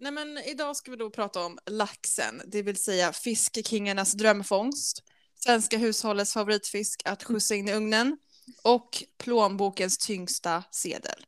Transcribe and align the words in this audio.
Nej, 0.00 0.12
men 0.12 0.38
idag 0.38 0.76
ska 0.76 0.90
vi 0.90 0.96
då 0.96 1.10
prata 1.10 1.44
om 1.44 1.58
laxen, 1.66 2.42
det 2.46 2.62
vill 2.62 2.76
säga 2.76 3.12
fiskekingarnas 3.12 4.12
drömfångst, 4.12 5.02
svenska 5.44 5.78
hushållets 5.78 6.32
favoritfisk 6.32 7.02
att 7.04 7.24
skjutsa 7.24 7.54
in 7.54 7.68
i 7.68 7.72
ugnen 7.72 8.16
och 8.62 9.04
plånbokens 9.18 9.98
tyngsta 9.98 10.64
sedel. 10.70 11.24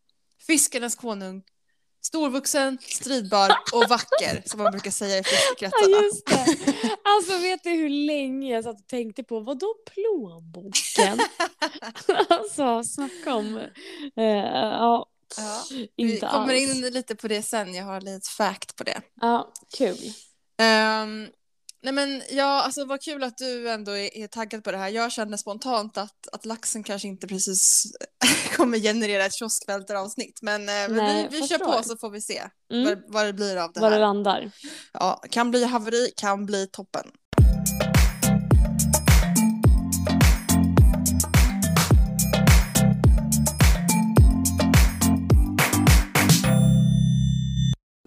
Fiskarnas 0.46 0.95
konung, 0.95 1.43
storvuxen, 2.04 2.79
stridbar 2.80 3.50
och 3.72 3.88
vacker 3.88 4.43
som 4.48 4.63
man 4.63 4.73
brukar 4.73 4.91
säga 4.91 5.15
i 5.15 5.19
Ja, 5.19 5.25
fiskekretsarna. 5.25 6.03
just 6.03 6.27
det. 6.27 6.47
Alltså 7.04 7.39
vet 7.39 7.63
du 7.65 7.71
hur 7.71 7.89
länge 7.89 8.53
jag 8.54 8.65
satt 8.65 8.81
och 8.81 8.87
tänkte 8.89 9.25
på, 9.25 9.41
vad 9.41 9.59
då 9.59 9.75
plånboken? 9.95 11.21
alltså 12.29 12.85
snacka 12.85 13.35
om, 13.35 13.57
eh, 14.17 14.25
ja, 14.54 15.07
Ja, 15.37 15.64
vi 15.71 15.88
inte 15.96 16.27
kommer 16.27 16.55
alls. 16.55 16.74
in 16.77 16.80
lite 16.80 17.16
på 17.16 17.28
det 17.28 17.42
sen, 17.42 17.74
jag 17.74 17.84
har 17.84 18.01
lite 18.01 18.28
fact 18.30 18.77
på 18.77 18.84
det. 18.84 19.01
Ja, 19.20 19.52
kul. 19.78 19.98
Ehm, 20.59 21.29
nej 21.83 21.93
men 21.93 22.23
ja, 22.30 22.62
alltså 22.62 22.84
vad 22.84 23.02
kul 23.02 23.23
att 23.23 23.38
du 23.38 23.71
ändå 23.71 23.93
är, 23.93 24.16
är 24.16 24.27
taggad 24.27 24.65
på 24.65 24.73
det 24.73 24.79
här. 24.79 24.88
Jag 24.88 25.12
kände 25.12 25.38
spontant 25.38 25.98
att, 25.98 26.29
att 26.33 26.45
laxen 26.45 26.83
kanske 26.84 27.09
inte 27.09 27.27
precis 27.27 27.83
kommer 28.57 28.79
generera 28.79 29.24
ett 29.24 29.34
kioskvältaravsnitt. 29.34 30.38
Men, 30.43 30.60
eh, 30.60 30.74
men 30.74 30.95
Nej, 30.97 31.29
vi, 31.30 31.41
vi 31.41 31.49
kör 31.49 31.59
på 31.59 31.83
så 31.83 31.96
får 31.96 32.10
vi 32.10 32.21
se 32.21 32.43
Mm. 32.73 32.85
vad, 32.85 33.02
vad 33.09 33.27
det 33.27 33.33
blir 33.33 33.57
av 33.57 33.73
det 33.73 33.80
Var 33.80 33.91
det 33.91 33.95
här. 33.96 34.01
landar. 34.01 34.51
Ja, 34.93 35.23
kan 35.30 35.51
bli 35.51 35.65
haveri, 35.65 36.10
kan 36.16 36.46
bli 36.46 36.66
toppen. 36.66 37.10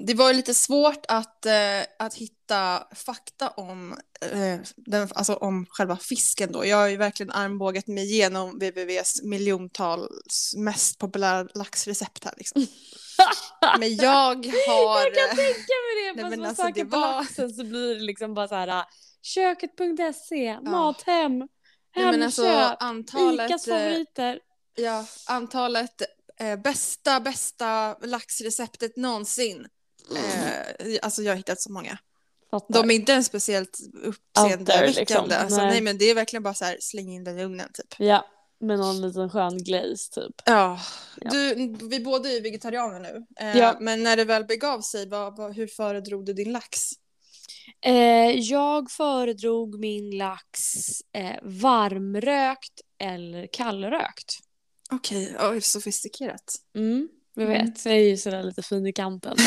Det 0.07 0.13
var 0.13 0.33
lite 0.33 0.53
svårt 0.53 1.05
att, 1.07 1.45
eh, 1.45 1.81
att 1.99 2.13
hitta 2.13 2.87
fakta 2.95 3.49
om, 3.49 3.97
eh, 4.21 4.59
den, 4.75 5.09
alltså 5.15 5.33
om 5.35 5.65
själva 5.69 5.97
fisken 5.97 6.51
då. 6.51 6.65
Jag 6.65 6.77
har 6.77 6.87
ju 6.87 6.97
verkligen 6.97 7.31
armbågat 7.31 7.87
mig 7.87 8.03
igenom 8.03 8.59
wwws 8.59 9.23
miljontals 9.23 10.53
mest 10.57 10.99
populära 10.99 11.47
laxrecept 11.53 12.25
här 12.25 12.33
liksom. 12.37 12.67
Men 13.79 13.95
jag 13.95 14.35
har... 14.67 14.99
Jag 15.05 15.15
kan 15.15 15.35
tänka 15.37 15.73
mig 15.83 16.05
det, 16.05 16.13
Nej, 16.15 16.23
fast 16.23 16.29
men 16.29 16.39
man 16.39 16.49
alltså, 16.49 16.63
söker 16.63 16.83
det 16.83 16.89
på 16.91 16.97
var- 16.97 17.15
laxen 17.21 17.49
så 17.53 17.63
blir 17.63 17.95
det 17.95 18.01
liksom 18.01 18.33
bara 18.33 18.47
så 18.47 18.55
här 18.55 18.67
äh, 18.67 18.83
köket.se, 19.21 20.59
Mathem, 20.61 21.47
men 21.95 22.23
alltså, 22.23 22.45
Hemköp, 22.45 22.77
antalet, 22.79 23.49
Icas 23.49 23.67
eh, 23.67 23.77
favoriter. 23.77 24.39
Ja, 24.75 25.05
antalet 25.27 26.01
eh, 26.39 26.55
bästa, 26.55 27.19
bästa 27.19 27.97
laxreceptet 28.01 28.97
någonsin. 28.97 29.67
Eh, 30.11 30.97
alltså 31.01 31.21
jag 31.21 31.31
har 31.31 31.37
hittat 31.37 31.61
så 31.61 31.71
många. 31.71 31.97
Fattar. 32.51 32.73
De 32.73 32.91
är 32.91 32.95
inte 32.95 33.11
ens 33.11 33.27
speciellt 33.27 33.79
uppseendeväckande. 34.03 34.99
liksom. 34.99 35.31
Alltså, 35.31 35.57
Nej. 35.57 35.69
nej. 35.69 35.81
men 35.81 35.97
det 35.97 36.05
är 36.05 36.15
verkligen 36.15 36.43
bara 36.43 36.53
så 36.53 36.65
här, 36.65 36.77
släng 36.81 37.11
in 37.11 37.23
den 37.23 37.39
i 37.39 37.43
ugnen 37.43 37.69
typ. 37.73 37.95
Ja, 37.97 38.25
med 38.59 38.79
någon 38.79 39.01
liten 39.01 39.29
skön 39.29 39.57
glaze 39.57 40.11
typ. 40.11 40.41
Ja, 40.45 40.79
Ja. 41.21 41.29
Du, 41.31 41.55
vi 41.89 41.99
båda 41.99 42.29
är 42.29 42.33
ju 42.33 42.39
vegetarianer 42.39 42.99
nu. 42.99 43.25
Eh, 43.39 43.57
Ja. 43.57 43.77
Men 43.79 44.03
när 44.03 44.17
det 44.17 44.25
väl 44.25 44.45
begav 44.45 44.81
sig, 44.81 45.09
vad, 45.09 45.37
vad, 45.37 45.55
hur 45.55 45.67
föredrog 45.67 46.25
du 46.25 46.33
din 46.33 46.51
lax? 46.51 46.91
Eh, 47.81 48.31
jag 48.39 48.91
föredrog 48.91 49.79
min 49.79 50.17
lax 50.17 50.61
eh, 51.13 51.35
varmrökt 51.43 52.81
eller 52.99 53.47
kallrökt. 53.47 54.39
Okej, 54.91 55.35
okay, 55.35 55.61
sofistikerat. 55.61 56.55
Mm, 56.75 57.09
jag 57.35 57.45
Mm. 57.45 57.65
vet, 57.65 57.85
jag 57.85 57.93
är 57.95 57.99
ju 57.99 58.17
sådär 58.17 58.43
lite 58.43 58.61
fin 58.63 58.87
i 58.87 58.93
kanten. 58.93 59.37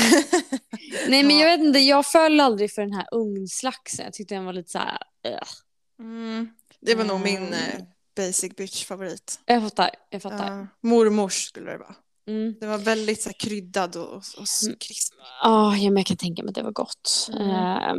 Nej 1.08 1.22
men 1.24 1.38
jag 1.38 1.46
vet 1.58 1.66
inte, 1.66 1.78
jag 1.78 2.06
föll 2.06 2.40
aldrig 2.40 2.72
för 2.72 2.82
den 2.82 2.92
här 2.92 3.06
ugnslaxen. 3.12 4.04
Jag 4.04 4.14
tyckte 4.14 4.34
den 4.34 4.44
var 4.44 4.52
lite 4.52 4.70
såhär, 4.70 4.98
äh. 5.28 5.38
mm, 6.00 6.48
det 6.80 6.94
var 6.94 7.04
nog 7.04 7.20
min 7.20 7.36
Mm. 7.38 7.52
eh, 7.52 7.84
basic 8.16 8.56
bitch 8.56 8.84
favorit. 8.84 9.40
Jag 9.46 9.62
fattar, 9.62 9.90
jag 10.10 10.22
fattar. 10.22 10.58
Ja, 10.58 10.66
mormors 10.88 11.44
skulle 11.44 11.70
det 11.70 11.78
vara. 11.78 11.94
Mm. 12.28 12.54
Det 12.60 12.66
var 12.66 12.78
väldigt 12.78 13.22
så 13.22 13.28
här, 13.28 13.34
kryddad 13.38 13.96
och, 13.96 14.14
och, 14.14 14.46
Mm. 14.66 14.76
krisp. 14.80 15.14
Ah, 15.42 15.74
ja, 15.76 15.90
men 15.90 15.96
jag 15.96 16.06
kan 16.06 16.16
tänka 16.16 16.42
mig 16.42 16.48
att 16.48 16.54
det 16.54 16.62
var 16.62 16.72
gott. 16.72 17.28
Mm. 17.32 17.50
Ehm, 17.50 17.98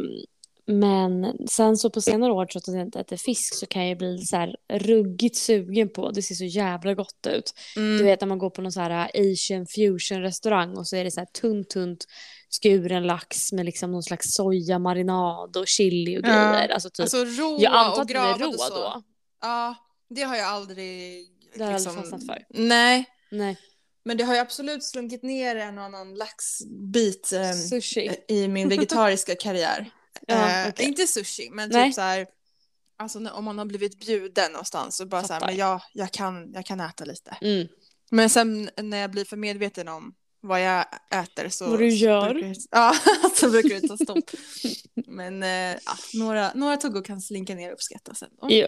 men 0.71 1.37
sen 1.47 1.77
så 1.77 1.89
på 1.89 2.01
senare 2.01 2.31
år 2.31 2.45
trots 2.45 2.69
att 2.69 2.75
jag 2.75 2.83
inte 2.85 2.99
äter 2.99 3.17
fisk 3.17 3.55
så 3.55 3.65
kan 3.65 3.87
jag 3.87 3.97
bli 3.97 4.17
så 4.17 4.35
här 4.35 4.55
ruggigt 4.73 5.35
sugen 5.37 5.89
på. 5.89 6.11
Det 6.11 6.21
ser 6.21 6.35
så 6.35 6.43
jävla 6.45 6.93
gott 6.93 7.27
ut. 7.29 7.53
Mm. 7.75 7.97
Du 7.97 8.03
vet 8.03 8.21
när 8.21 8.27
man 8.27 8.37
går 8.37 8.49
på 8.49 8.61
någon 8.61 8.71
så 8.71 8.79
här 8.79 9.11
asian 9.13 9.65
fusion 9.65 10.21
restaurang 10.21 10.77
och 10.77 10.87
så 10.87 10.95
är 10.95 11.03
det 11.03 11.11
så 11.11 11.19
här 11.19 11.25
tunt 11.25 11.69
tunt 11.69 12.05
skuren 12.61 13.03
lax 13.07 13.51
med 13.51 13.65
liksom 13.65 13.91
någon 13.91 14.03
slags 14.03 14.33
sojamarinad 14.33 15.57
och 15.57 15.67
chili 15.67 16.17
och 16.17 16.21
Ja. 16.25 16.51
grejer. 16.51 16.69
Alltså 16.69 16.89
typ. 16.89 17.03
Alltså 17.03 17.25
rå 17.25 17.57
jag 17.61 17.73
antar 17.73 17.91
och 17.95 18.01
att 18.01 18.07
den 18.07 18.17
är 18.17 18.21
gravad 18.21 18.41
rå 18.41 18.47
och 18.47 18.59
så. 18.59 18.73
då. 18.73 19.03
Ja, 19.41 19.75
det 20.09 20.21
har 20.21 20.35
jag 20.35 20.47
aldrig... 20.47 21.27
Det 21.55 21.63
har 21.63 21.71
jag 21.71 21.75
aldrig 21.77 21.95
fastnat 21.95 22.25
för. 22.25 22.45
Nej, 22.49 23.05
Nej, 23.31 23.57
men 24.05 24.17
det 24.17 24.23
har 24.23 24.33
ju 24.33 24.39
absolut 24.39 24.83
slunkit 24.83 25.23
ner 25.23 25.55
en 25.55 25.77
och 25.77 25.83
annan 25.83 26.15
laxbit 26.15 27.31
eh, 27.33 27.51
sushi. 27.51 28.09
i 28.27 28.47
min 28.47 28.69
vegetariska 28.75 29.35
karriär. 29.35 29.89
Ja, 30.33 30.63
eh, 30.63 30.69
okej. 30.69 30.85
Inte 30.85 31.07
sushi, 31.07 31.49
men 31.51 31.69
Nej. 31.69 31.87
typ 31.89 31.95
så 31.95 32.01
här... 32.01 32.27
Alltså 32.97 33.29
om 33.29 33.45
man 33.45 33.57
har 33.57 33.65
blivit 33.65 33.99
bjuden 33.99 34.51
någonstans 34.51 34.99
och 34.99 35.07
bara 35.07 35.23
så 35.23 35.33
här, 35.33 35.39
Fattar. 35.39 35.51
men 35.51 35.59
jag, 35.59 35.81
jag, 35.93 36.11
kan, 36.11 36.51
jag 36.53 36.65
kan 36.65 36.79
äta 36.79 37.05
lite. 37.05 37.37
Mm. 37.41 37.67
Men 38.11 38.29
sen 38.29 38.69
när 38.81 38.97
jag 38.97 39.11
blir 39.11 39.25
för 39.25 39.37
medveten 39.37 39.87
om 39.87 40.13
vad 40.41 40.61
jag 40.63 40.85
äter 41.11 41.49
så... 41.49 41.69
Vad 41.69 41.79
du 41.79 41.87
gör. 41.89 42.33
brukar 42.33 42.47
det- 42.49 42.55
Ja, 42.71 42.95
så 43.35 43.49
brukar 43.49 43.81
det 43.81 43.87
ta 43.87 43.97
stopp. 43.97 44.29
Men 45.07 45.43
eh, 45.43 45.79
några, 46.13 46.51
några 46.55 46.77
tuggor 46.77 47.03
kan 47.03 47.21
slinka 47.21 47.55
ner 47.55 47.67
och 47.67 47.73
uppskattas 47.73 48.23
ändå. 48.23 48.47
Ja. 48.55 48.67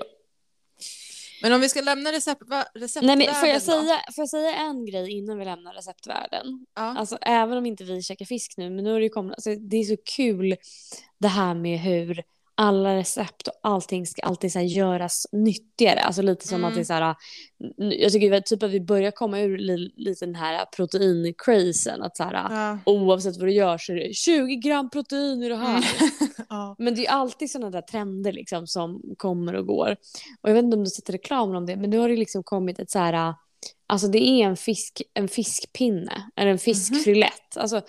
Men 1.42 1.54
om 1.54 1.62
vi 1.62 1.70
ska 1.70 1.82
lämna 1.82 2.12
recept, 2.12 2.42
va, 2.48 2.56
Nej, 2.58 2.84
receptvärlden 2.84 3.18
men 3.18 3.36
får, 3.36 3.48
jag 3.48 3.56
då? 3.56 3.60
säga, 3.60 4.00
får 4.16 4.22
jag 4.22 4.30
säga 4.30 4.56
en 4.56 4.86
grej 4.86 5.12
innan 5.12 5.38
vi 5.38 5.46
lämnar 5.46 5.74
receptvärlden? 5.74 6.66
Ja. 6.76 6.82
Alltså 6.98 7.18
även 7.22 7.58
om 7.58 7.66
inte 7.66 7.84
vi 7.84 8.02
käkar 8.02 8.26
fisk 8.26 8.54
nu, 8.58 8.70
men 8.70 8.84
nu 8.84 8.92
har 8.92 9.00
det 9.00 9.04
ju 9.04 9.10
kommit, 9.10 9.34
alltså, 9.34 9.56
det 9.56 9.78
är 9.78 9.84
så 9.84 9.98
kul 10.16 10.56
det 11.20 11.28
här 11.28 11.54
med 11.54 11.80
hur 11.80 12.24
alla 12.56 12.96
recept 12.96 13.48
och 13.48 13.54
allting 13.64 14.06
ska 14.06 14.22
alltid 14.22 14.52
så 14.52 14.60
göras 14.60 15.28
nyttigare. 15.32 16.00
Alltså 16.00 16.22
lite 16.22 16.48
som 16.48 16.56
Mm. 16.58 16.68
att 16.70 16.76
det 16.76 16.82
är 16.82 16.84
så 16.86 16.94
här, 16.94 17.16
jag 17.78 18.12
tycker 18.12 18.42
typ 18.42 18.64
att 18.64 18.72
vi 18.72 18.82
börjar 18.82 19.12
komma 19.12 19.40
ur 19.40 19.58
li, 19.58 19.94
lite 19.96 20.26
den 20.26 20.36
här 20.36 20.66
proteincrazen. 20.76 22.02
Att 22.02 22.18
så 22.18 22.24
här, 22.24 22.34
Ja. 22.34 22.78
oavsett 22.86 23.38
vad 23.38 23.48
du 23.48 23.54
gör 23.54 23.78
så 23.78 23.92
är 23.92 23.96
det 23.96 24.14
20 24.14 24.56
gram 24.56 24.90
protein 24.90 25.44
i 25.44 25.50
det 25.50 25.56
här. 25.56 25.78
Mm. 26.00 26.10
ja. 26.50 26.76
Men 26.80 26.96
det 26.96 27.06
är 27.08 27.12
alltid 27.12 27.52
sådana 27.52 27.70
där 27.70 27.82
trender 27.82 28.32
liksom 28.34 28.68
som 28.68 29.02
kommer 29.18 29.54
och 29.56 29.66
går. 29.68 29.92
Och 30.42 30.50
jag 30.50 30.54
vet 30.54 30.64
inte 30.64 30.78
om 30.78 30.84
du 30.84 30.90
sätter 30.90 31.14
reklam 31.14 31.56
om 31.56 31.66
det, 31.66 31.76
men 31.76 31.90
nu 31.90 31.98
har 31.98 32.10
det 32.10 32.16
liksom 32.18 32.44
kommit 32.44 32.80
ett 32.80 32.92
så 32.92 33.00
här, 33.00 33.34
alltså 33.88 34.08
det 34.08 34.20
är 34.20 34.46
en, 34.48 34.58
fisk, 34.58 35.02
en 35.14 35.28
fiskpinne, 35.28 36.32
eller 36.36 36.52
en 36.52 36.60
fiskfrilett. 36.60 37.58
Alltså 37.58 37.82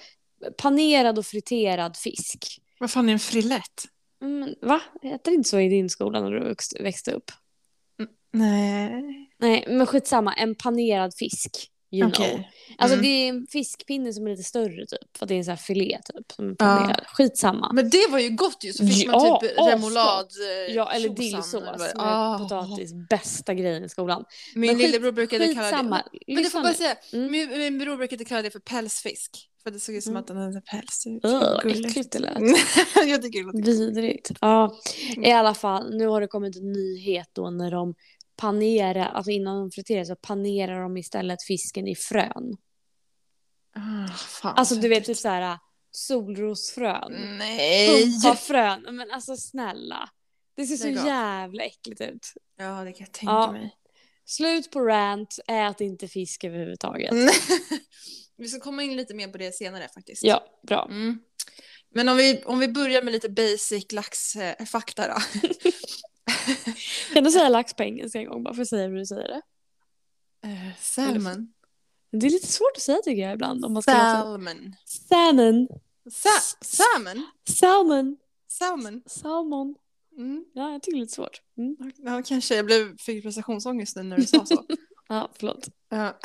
panerad 0.57 1.19
och 1.19 1.27
friterad 1.27 1.97
fisk. 1.97 2.59
Vad 2.81 2.91
fan 2.91 3.09
är 3.09 3.13
en 3.13 3.19
frillett? 3.19 3.85
Mm, 4.23 4.55
va? 4.63 4.81
Heter 5.03 5.31
det 5.31 5.35
inte 5.35 5.49
så 5.49 5.61
i 5.61 5.69
din 5.69 5.91
skola 5.91 6.21
när 6.21 6.31
du 6.31 6.41
växt- 6.45 6.81
växte 6.81 7.13
upp? 7.13 7.31
Nej. 8.33 9.29
Nej, 9.39 9.65
men 9.69 9.87
skitsamma, 9.87 10.33
en 10.35 10.55
panerad 10.55 11.15
fisk. 11.15 11.69
You 11.95 12.09
Okej. 12.09 12.31
know. 12.31 12.43
Alltså 12.79 12.95
Mm. 12.99 13.05
det 13.05 13.09
är 13.11 13.29
en 13.29 13.47
fiskpinne 13.51 14.13
som 14.13 14.27
är 14.27 14.31
lite 14.31 14.43
större 14.43 14.87
typ, 14.87 15.17
för 15.19 15.27
det 15.27 15.35
är 15.35 15.39
en 15.39 15.45
sån 15.45 15.51
här 15.53 15.57
filé 15.57 15.99
typ. 16.05 16.33
Som 16.33 16.45
är 16.47 16.51
Ja. 16.51 16.55
panerad. 16.57 17.05
Skitsamma. 17.07 17.73
Men 17.73 17.91
det 17.91 18.07
var 18.11 18.19
ju 18.19 18.31
gott 18.31 18.65
ju, 18.65 18.73
så 18.73 18.87
fick 18.87 19.07
Ja, 19.07 19.13
man 19.13 19.41
typ 19.41 19.59
remoulad 19.59 20.27
eh, 20.69 20.75
Ja, 20.75 20.93
eller 20.93 21.09
dillsås 21.09 21.53
det- 21.53 21.59
som 21.59 22.01
Ah. 22.01 22.39
potatis 22.39 22.93
bästa 23.11 23.55
grejen 23.55 23.85
i 23.85 23.89
skolan. 23.89 24.25
Min 24.55 24.71
Men 24.71 24.79
lillebror 24.79 25.13
brukade 25.13 25.55
kalla 25.55 25.77
det... 25.77 25.83
Men 25.83 26.03
det 26.27 26.35
Lyssna 26.43 26.51
får 26.61 26.63
bara 26.69 26.75
säga, 26.75 26.97
Mm. 27.13 27.31
min, 27.31 27.49
min 27.59 27.79
bror 27.79 27.97
brukade 27.97 28.25
kalla 28.25 28.43
det 28.43 28.51
för 28.51 28.59
pälsfisk. 28.61 29.49
För 29.63 29.71
det 29.71 29.81
såg 29.81 29.95
ut 29.95 30.05
som 30.05 30.11
Mm. 30.13 30.21
att 30.21 30.27
den 30.27 30.37
hade 30.37 30.61
päls. 30.61 31.05
Vad 31.23 31.63
gulligt. 31.63 31.87
äckligt 31.87 32.13
det 32.13 32.19
lät. 32.19 32.39
jag 33.07 33.23
tycker 33.23 33.39
det 33.39 33.45
låter 33.47 33.63
Vidrigt. 33.73 34.31
Ja, 34.41 34.77
i 35.17 35.31
alla 35.31 35.55
fall. 35.55 35.97
Nu 35.97 36.07
har 36.07 36.21
det 36.21 36.27
kommit 36.27 36.57
en 36.57 36.73
nyhet 36.73 37.29
då 37.33 37.51
när 37.51 37.71
de 37.71 37.95
panerar, 38.37 39.05
alltså 39.09 39.31
innan 39.31 39.59
de 39.61 39.71
friterar 39.71 40.05
så 40.05 40.17
panerar 40.17 40.83
de 40.83 40.97
istället 40.97 41.43
fisken 41.43 41.89
i 41.89 41.95
frön. 41.97 42.57
Ah, 43.77 44.09
fan, 44.17 44.55
Alltså 44.57 44.75
du 44.75 44.89
vet 44.89 45.05
typ 45.05 45.17
så 45.17 45.29
här 45.29 45.59
solrosfrön. 45.91 47.37
Nej! 47.39 47.89
Pumpafrön. 48.23 48.87
Men 48.97 49.11
alltså 49.11 49.37
snälla. 49.37 50.09
Det 50.57 50.67
ser 50.67 50.77
så 50.77 50.87
Lägg 50.87 50.97
jävla 50.97 51.63
äckligt 51.63 52.01
ut. 52.01 52.27
Ja, 52.59 52.85
det 52.85 52.93
kan 52.93 53.05
jag 53.07 53.13
tänka 53.13 53.33
Ja. 53.33 53.53
mig. 53.53 53.75
Slut 54.25 54.71
på 54.71 54.81
rant, 54.81 55.39
ät 55.47 55.81
inte 55.81 56.09
fisk 56.09 56.45
överhuvudtaget. 56.45 57.11
vi 58.37 58.49
ska 58.49 58.61
komma 58.61 58.83
in 58.83 58.97
lite 58.97 59.15
mer 59.15 59.29
på 59.29 59.39
det 59.39 59.55
senare 59.55 59.89
faktiskt. 59.95 60.23
Ja, 60.23 60.45
bra. 60.67 60.87
Mm. 60.91 61.19
Men 61.95 62.09
om 62.09 62.17
vi, 62.17 62.43
om 62.45 62.59
vi 62.59 62.69
börjar 62.69 63.03
med 63.03 63.13
lite 63.13 63.29
basic 63.29 63.93
laxfakta 63.93 65.09
då. 65.09 65.15
Kan 67.15 67.25
du 67.25 67.31
säga 67.31 67.49
lax 67.49 67.75
på 67.75 67.83
engelska 67.83 68.19
en 68.19 68.27
gång 68.29 68.43
bara 68.43 68.55
för 68.55 68.63
att 68.63 68.69
säga 68.69 68.89
hur 68.89 68.97
du 68.97 69.07
säger 69.07 69.29
det? 69.29 69.43
Eh, 70.49 70.77
salmon. 70.81 71.53
Det 72.13 72.27
är 72.27 72.31
lite 72.31 72.53
svårt 72.53 72.73
att 72.77 72.83
säga 72.83 72.99
tycker 73.05 73.23
jag 73.23 73.33
ibland. 73.33 73.65
Om 73.65 73.73
man 73.73 73.83
ska. 73.83 73.93
Salmon. 73.93 74.77
Salmon. 74.85 75.69
Sa- 76.11 76.57
salmon? 76.61 77.27
Salmon. 77.49 78.17
Salmon? 78.49 79.03
Salmon. 79.07 79.75
Mm. 80.19 80.45
Ja, 80.55 80.73
jag 80.73 80.83
tycker 80.83 80.97
det 80.97 80.99
är 80.99 81.03
lite 81.03 81.15
svårt. 81.15 81.41
Mm. 81.59 81.77
Ja, 81.97 82.23
kanske. 82.27 82.57
Jag 82.57 82.67
blev, 82.67 82.99
fick 82.99 83.23
prestationsångest 83.23 83.97
nu 83.97 84.03
när 84.03 84.17
du 84.17 84.27
sa 84.27 84.47
så. 84.47 84.65
Ja, 85.09 85.31
förlåt. 85.39 85.69
Ja. 85.89 86.19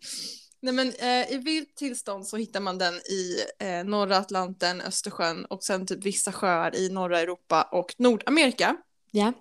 Nej, 0.62 0.74
men, 0.74 0.88
eh, 0.88 1.32
I 1.32 1.40
vilt 1.44 1.76
tillstånd 1.76 2.26
så 2.26 2.36
hittar 2.36 2.60
man 2.60 2.78
den 2.78 2.94
i 2.94 3.36
eh, 3.58 3.84
norra 3.84 4.16
Atlanten, 4.16 4.80
Östersjön 4.80 5.44
och 5.44 5.64
sen 5.64 5.86
typ 5.86 6.04
vissa 6.04 6.32
sjöar 6.32 6.76
i 6.76 6.88
norra 6.88 7.20
Europa 7.20 7.62
och 7.62 7.94
Nordamerika. 7.98 8.76
Ja. 9.10 9.32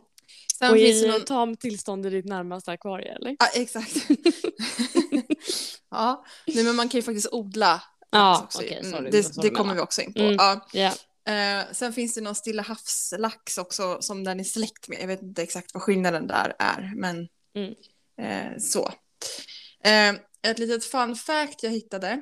Sen 0.60 0.72
och 0.72 0.78
i 0.78 1.08
någon... 1.08 1.22
tam 1.26 1.56
tillstånd 1.58 2.06
i 2.06 2.10
ditt 2.10 2.26
närmaste 2.26 2.72
akvarie, 2.72 3.16
eller? 3.16 3.36
Ja, 3.40 3.48
exakt. 3.54 3.96
ja, 5.92 6.26
Nej, 6.48 6.64
men 6.64 6.76
man 6.76 6.90
kan 6.90 6.98
ju 6.98 7.02
faktiskt 7.04 7.28
odla 7.32 7.82
Ja, 8.12 8.44
också. 8.44 8.58
okej. 8.60 8.80
Mm, 8.80 8.92
sorry, 8.92 9.10
det 9.12 9.42
det 9.42 9.50
kommer 9.50 9.74
vi 9.74 9.80
också 9.80 10.02
in 10.02 10.14
på. 10.14 10.20
Mm. 10.20 10.36
Ja. 10.36 10.68
Ja. 10.74 10.94
Eh, 11.28 11.72
sen 11.72 11.94
finns 11.94 12.14
det 12.14 12.22
någon 12.22 12.36
stilla 12.36 12.62
havslax 12.64 13.58
också 13.58 13.98
som 14.02 14.24
den 14.24 14.40
är 14.40 14.44
släkt 14.44 14.88
med. 14.88 15.02
Jag 15.02 15.08
vet 15.08 15.22
inte 15.22 15.44
exakt 15.44 15.74
vad 15.74 15.84
skillnaden 15.84 16.28
där 16.28 16.56
är, 16.60 16.94
men 16.96 17.28
Mm. 17.56 17.74
eh, 18.22 18.58
så. 18.60 18.94
Eh, 19.84 20.10
ett 20.52 20.60
litet 20.60 20.86
fun 20.86 21.16
fact 21.16 21.64
jag 21.64 21.72
hittade 21.72 22.22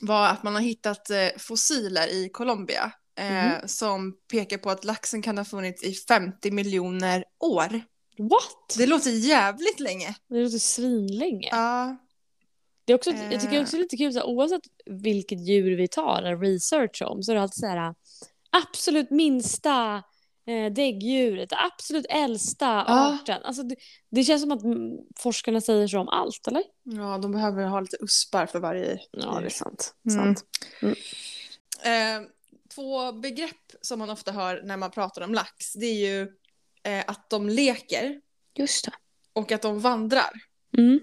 var 0.00 0.28
att 0.28 0.42
man 0.42 0.54
har 0.54 0.62
hittat 0.62 1.10
eh, 1.10 1.28
fossiler 1.38 2.06
i 2.08 2.28
Colombia 2.32 2.92
eh, 3.18 3.32
Mhm. 3.32 3.68
som 3.68 4.12
pekar 4.32 4.58
på 4.58 4.70
att 4.70 4.84
laxen 4.84 5.22
kan 5.22 5.38
ha 5.38 5.44
funnits 5.44 5.82
i 5.84 5.94
50 5.94 6.50
miljoner 6.50 7.24
år. 7.40 7.80
What? 8.18 8.74
Det 8.78 8.86
låter 8.86 9.10
jävligt 9.10 9.80
länge. 9.80 10.14
Det 10.28 10.42
låter 10.44 10.58
svinlänge. 10.58 11.48
Ja, 11.50 11.96
Det 12.84 12.92
är 12.92 12.96
också, 12.96 13.10
Jag 13.10 13.40
tycker 13.40 13.56
Eh. 13.56 13.62
också 13.62 13.76
det 13.76 13.80
är 13.80 13.82
lite 13.82 13.96
kul, 13.96 14.12
så 14.12 14.18
här, 14.18 14.26
oavsett 14.26 14.62
vilket 14.86 15.48
djur 15.48 15.76
vi 15.76 15.88
tar 15.88 16.22
en 16.22 16.40
research 16.40 17.02
om 17.02 17.22
så 17.22 17.30
är 17.32 17.36
det 17.36 17.42
alltid 17.42 17.60
så 17.60 17.66
här 17.66 17.94
absolut 18.50 19.10
minsta 19.10 20.02
eh, 20.46 20.72
däggdjuret, 20.72 21.48
absolut 21.52 22.06
äldsta 22.08 22.66
Ja. 22.88 23.14
arten. 23.14 23.42
Alltså, 23.44 23.62
det, 23.62 23.76
det 24.10 24.24
känns 24.24 24.42
som 24.42 24.52
att 24.52 24.62
mm, 24.62 24.96
forskarna 25.18 25.60
säger 25.60 25.88
så 25.88 25.98
om 26.00 26.08
allt, 26.08 26.46
eller? 26.48 26.62
ja, 26.82 27.18
de 27.18 27.32
behöver 27.32 27.64
ha 27.66 27.80
lite 27.80 27.96
uspar 28.00 28.46
för 28.46 28.60
varje 28.60 28.98
Ja, 29.10 29.30
det 29.30 29.36
är 29.36 29.40
djur. 29.42 29.48
sant. 29.48 29.94
Mm. 30.10 30.24
sant. 30.36 30.44
Eh, 31.84 32.28
två 32.74 33.12
begrepp 33.12 33.72
som 33.80 33.98
man 33.98 34.10
ofta 34.10 34.32
hör 34.32 34.62
när 34.64 34.76
man 34.76 34.90
pratar 34.90 35.22
om 35.22 35.34
lax, 35.34 35.72
det 35.72 35.86
är 35.86 35.94
ju 36.08 36.22
eh, 36.82 37.04
att 37.06 37.30
de 37.30 37.48
leker 37.48 38.20
Just 38.56 38.84
det. 38.84 38.92
och 39.32 39.52
att 39.52 39.62
de 39.62 39.80
vandrar. 39.80 40.30
Mm. 40.78 41.00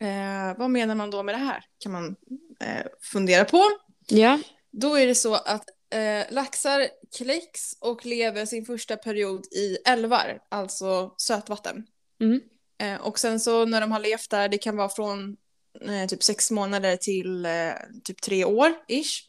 Eh, 0.00 0.58
vad 0.58 0.70
menar 0.70 0.94
man 0.94 1.10
då 1.10 1.22
med 1.22 1.34
det 1.34 1.38
här? 1.38 1.64
Kan 1.78 1.92
man 1.92 2.16
eh, 2.60 2.86
fundera 3.02 3.44
på. 3.44 3.62
Ja. 4.06 4.40
Då 4.72 4.94
är 4.94 5.06
det 5.06 5.14
så 5.14 5.34
att 5.34 5.64
eh, 5.94 6.32
laxar 6.34 6.88
kläcks 7.16 7.72
och 7.80 8.06
lever 8.06 8.46
sin 8.46 8.64
första 8.64 8.96
period 8.96 9.46
i 9.46 9.76
älvar, 9.86 10.38
alltså 10.48 11.14
sötvatten. 11.16 11.86
Mm. 12.20 12.40
Eh, 12.78 13.00
och 13.06 13.18
sen 13.18 13.40
så 13.40 13.64
när 13.64 13.80
de 13.80 13.92
har 13.92 14.00
levt 14.00 14.30
där, 14.30 14.48
det 14.48 14.58
kan 14.58 14.76
vara 14.76 14.88
från 14.88 15.36
eh, 15.80 16.06
typ 16.08 16.22
sex 16.22 16.50
månader 16.50 16.96
till 16.96 17.46
eh, 17.46 17.72
typ 18.04 18.22
tre 18.22 18.44
år 18.44 18.74
ish. 18.88 19.22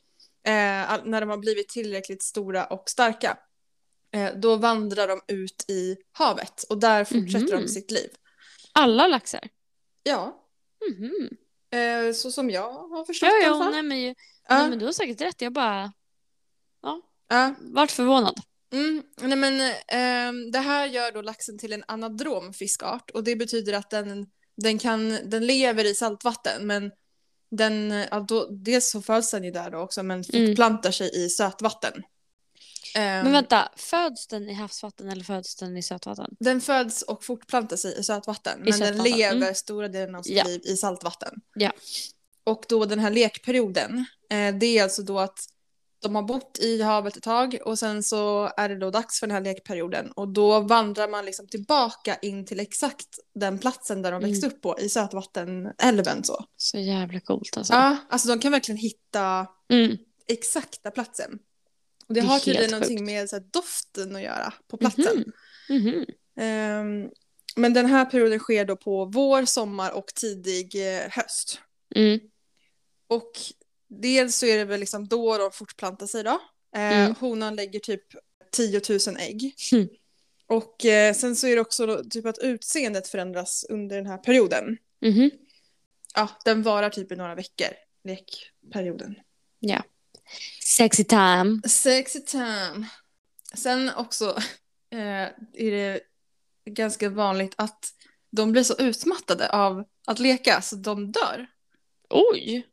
När 1.03 1.19
de 1.21 1.29
har 1.29 1.37
blivit 1.37 1.69
tillräckligt 1.69 2.23
stora 2.23 2.65
och 2.65 2.89
starka. 2.89 3.37
Då 4.35 4.55
vandrar 4.55 5.07
de 5.07 5.21
ut 5.27 5.65
i 5.67 5.97
havet 6.11 6.63
och 6.69 6.77
där 6.79 7.03
fortsätter 7.05 7.53
Mhm. 7.53 7.61
de 7.61 7.67
sitt 7.67 7.91
liv. 7.91 8.09
Alla 8.73 9.07
laxar? 9.07 9.49
Ja, 10.03 10.46
Mhm. 10.89 11.29
eh, 11.71 12.13
så 12.13 12.31
som 12.31 12.49
jag 12.49 12.71
har 12.73 13.05
förstått 13.05 13.29
Ja, 13.29 13.41
i 13.41 13.45
alla 13.45 13.57
ja, 13.57 13.63
fall. 13.63 13.73
nej 13.73 13.83
men, 13.83 14.01
ju- 14.01 14.15
Ja, 14.49 14.57
nej 14.57 14.69
men 14.69 14.79
du 14.79 14.85
har 14.85 14.91
säkert 14.93 15.21
rätt. 15.21 15.41
Jag 15.41 15.53
bara 15.53 15.93
ja. 17.29 17.55
vart 17.59 17.91
förvånad. 17.91 18.39
Mm, 18.73 19.03
nej 19.21 19.37
men, 19.37 19.73
ehm, 19.87 20.51
det 20.51 20.59
här 20.59 20.85
gör 20.87 21.11
då 21.11 21.21
laxen 21.21 21.57
till 21.57 21.73
en 21.73 21.83
anadrom 21.87 22.53
fiskart 22.53 23.09
och 23.11 23.23
det 23.23 23.35
betyder 23.35 23.73
att 23.73 23.89
den, 23.89 24.27
den, 24.57 24.79
kan, 24.79 25.09
den 25.29 25.45
lever 25.47 25.85
i 25.85 25.95
saltvatten 25.95 26.67
men 26.67 26.91
den, 27.51 27.91
ja, 28.11 28.19
då, 28.19 28.47
dels 28.51 28.89
så 28.91 29.01
föds 29.01 29.31
den 29.31 29.43
ju 29.43 29.51
där 29.51 29.71
då 29.71 29.77
också 29.77 30.03
men 30.03 30.23
Mm. 30.33 30.47
fortplantar 30.47 30.91
sig 30.91 31.25
i 31.25 31.29
sötvatten. 31.29 32.03
Ehm, 32.97 33.23
Men 33.23 33.31
vänta, 33.31 33.69
föds 33.75 34.27
den 34.27 34.49
i 34.49 34.53
havsvatten 34.53 35.09
eller 35.09 35.23
föds 35.23 35.55
den 35.55 35.77
i 35.77 35.83
sötvatten? 35.83 36.35
Den 36.39 36.61
föds 36.61 37.01
och 37.01 37.23
fortplantar 37.23 37.77
sig 37.77 37.99
i 37.99 38.03
sötvatten 38.03 38.59
men 38.63 38.73
sötvatten, 38.73 38.97
den 39.03 39.03
lever 39.17 39.35
mm. 39.35 39.55
stora 39.55 39.87
delen 39.87 40.15
av 40.15 40.21
sitt 40.21 40.35
Ja. 40.37 40.43
liv 40.43 40.61
i 40.63 40.77
saltvatten. 40.77 41.33
Ja. 41.55 41.71
Och 42.43 42.65
då 42.69 42.85
den 42.85 42.99
här 42.99 43.11
lekperioden, 43.11 44.05
eh, 44.29 44.55
det 44.55 44.65
är 44.77 44.83
alltså 44.83 45.01
då 45.01 45.19
att 45.19 45.39
de 45.99 46.15
har 46.15 46.21
bott 46.23 46.59
i 46.59 46.81
havet 46.81 47.17
ett 47.17 47.23
tag 47.23 47.57
och 47.65 47.79
sen 47.79 48.03
så 48.03 48.51
är 48.57 48.69
det 48.69 48.79
då 48.79 48.91
dags 48.91 49.19
för 49.19 49.27
den 49.27 49.33
här 49.35 49.41
lekperioden 49.43 50.11
och 50.11 50.27
då 50.27 50.59
vandrar 50.59 51.07
man 51.07 51.25
liksom 51.25 51.47
tillbaka 51.47 52.15
in 52.21 52.45
till 52.45 52.59
exakt 52.59 53.07
den 53.35 53.59
platsen 53.59 54.01
där 54.01 54.11
de 54.11 54.17
Mm. 54.17 54.29
växte 54.31 54.47
upp 54.47 54.61
på 54.61 54.79
i 54.79 54.89
sötvattenälven 54.89 56.23
så. 56.23 56.45
Så 56.57 56.77
jävla 56.77 57.19
coolt 57.19 57.57
alltså. 57.57 57.73
Ja, 57.73 57.97
alltså 58.09 58.27
de 58.27 58.39
kan 58.39 58.51
verkligen 58.51 58.77
hitta 58.79 59.47
Mm. 59.69 59.97
exakta 60.27 60.91
platsen. 60.91 61.39
Och 62.07 62.13
det, 62.13 62.21
Det 62.21 62.27
har 62.27 62.39
tydligen 62.39 62.71
någonting 62.71 63.05
med 63.05 63.29
så 63.29 63.35
här, 63.35 63.43
doften 63.51 64.15
att 64.15 64.21
göra 64.21 64.53
på 64.67 64.77
platsen. 64.77 65.31
Mhm. 65.69 65.81
Mhm. 65.89 66.05
Ehm, 66.39 67.09
men 67.55 67.73
den 67.73 67.85
här 67.85 68.05
perioden 68.05 68.39
sker 68.39 68.65
då 68.65 68.75
på 68.75 69.05
vår, 69.05 69.45
sommar 69.45 69.91
och 69.91 70.07
tidig 70.07 70.75
eh, 70.75 71.09
höst. 71.09 71.59
Mm. 71.95 72.19
Och 73.07 73.31
dels 73.87 74.35
så 74.35 74.45
är 74.45 74.57
det 74.57 74.65
väl 74.65 74.79
liksom 74.79 75.07
då 75.07 75.37
de 75.37 75.51
fortplantar 75.51 76.07
sig 76.07 76.23
då. 76.23 76.39
Eh, 76.75 76.81
Mm. 76.99 77.15
Honan 77.19 77.55
lägger 77.55 77.79
typ 77.79 78.03
10 78.51 78.81
000 78.89 78.99
ägg. 79.19 79.55
Mm. 79.71 79.87
Och 80.47 80.85
eh, 80.85 81.13
sen 81.13 81.35
så 81.35 81.47
är 81.47 81.55
det 81.55 81.61
också 81.61 81.85
då, 81.85 82.03
typ 82.03 82.25
att 82.25 82.37
utseendet 82.37 83.07
förändras 83.07 83.65
under 83.69 83.95
den 83.95 84.05
här 84.05 84.17
perioden. 84.17 84.77
Mhm. 85.01 85.31
Ja, 86.15 86.29
den 86.45 86.63
varar 86.63 86.89
typ 86.89 87.11
i 87.11 87.15
några 87.15 87.35
veckor, 87.35 87.67
lekperioden. 88.03 89.15
Ja. 89.59 89.83
Sexy 90.65 91.03
time. 91.03 91.61
Sexy 91.67 92.19
time. 92.21 92.87
Sen 93.53 93.91
också 93.95 94.29
eh, 94.93 95.27
är 95.53 95.71
det 95.71 95.99
ganska 96.69 97.09
vanligt 97.09 97.53
att 97.55 97.79
de 98.31 98.51
blir 98.51 98.63
så 98.63 98.75
utmattade 98.77 99.49
av 99.49 99.83
att 100.07 100.19
leka 100.19 100.61
så 100.61 100.75
de 100.75 101.11
dör. 101.11 101.47
Oj. 102.09 102.67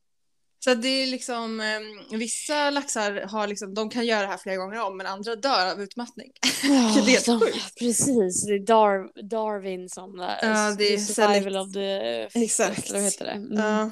Så 0.64 0.74
det 0.74 0.88
är 0.88 1.06
liksom, 1.06 1.60
eh, 1.60 2.16
vissa 2.18 2.70
laxar 2.70 3.12
har 3.30 3.46
liksom, 3.46 3.74
de 3.74 3.90
kan 3.90 4.06
göra 4.06 4.20
det 4.20 4.26
här 4.26 4.36
flera 4.36 4.56
gånger 4.56 4.80
om 4.82 4.96
men 4.96 5.06
andra 5.06 5.36
dör 5.36 5.72
av 5.72 5.82
utmattning. 5.82 6.32
Ja, 6.62 7.02
det 7.06 7.16
är 7.16 7.26
de- 7.26 7.40
sjukt. 7.40 7.78
Precis, 7.78 8.46
det 8.46 8.52
är 8.54 8.58
Dar- 8.66 9.22
Darwin 9.28 9.88
som 9.88 10.16
där. 10.16 10.38
Ja, 10.42 10.74
det 10.78 10.94
är 10.94 10.98
survival 10.98 11.56
of 11.56 11.72
the 11.72 12.22
Exakt. 12.44 12.90
Eller 12.90 12.98
vad 12.98 13.04
heter 13.04 13.24
det? 13.24 13.30
Mm. 13.30 13.58
Ja. 13.58 13.90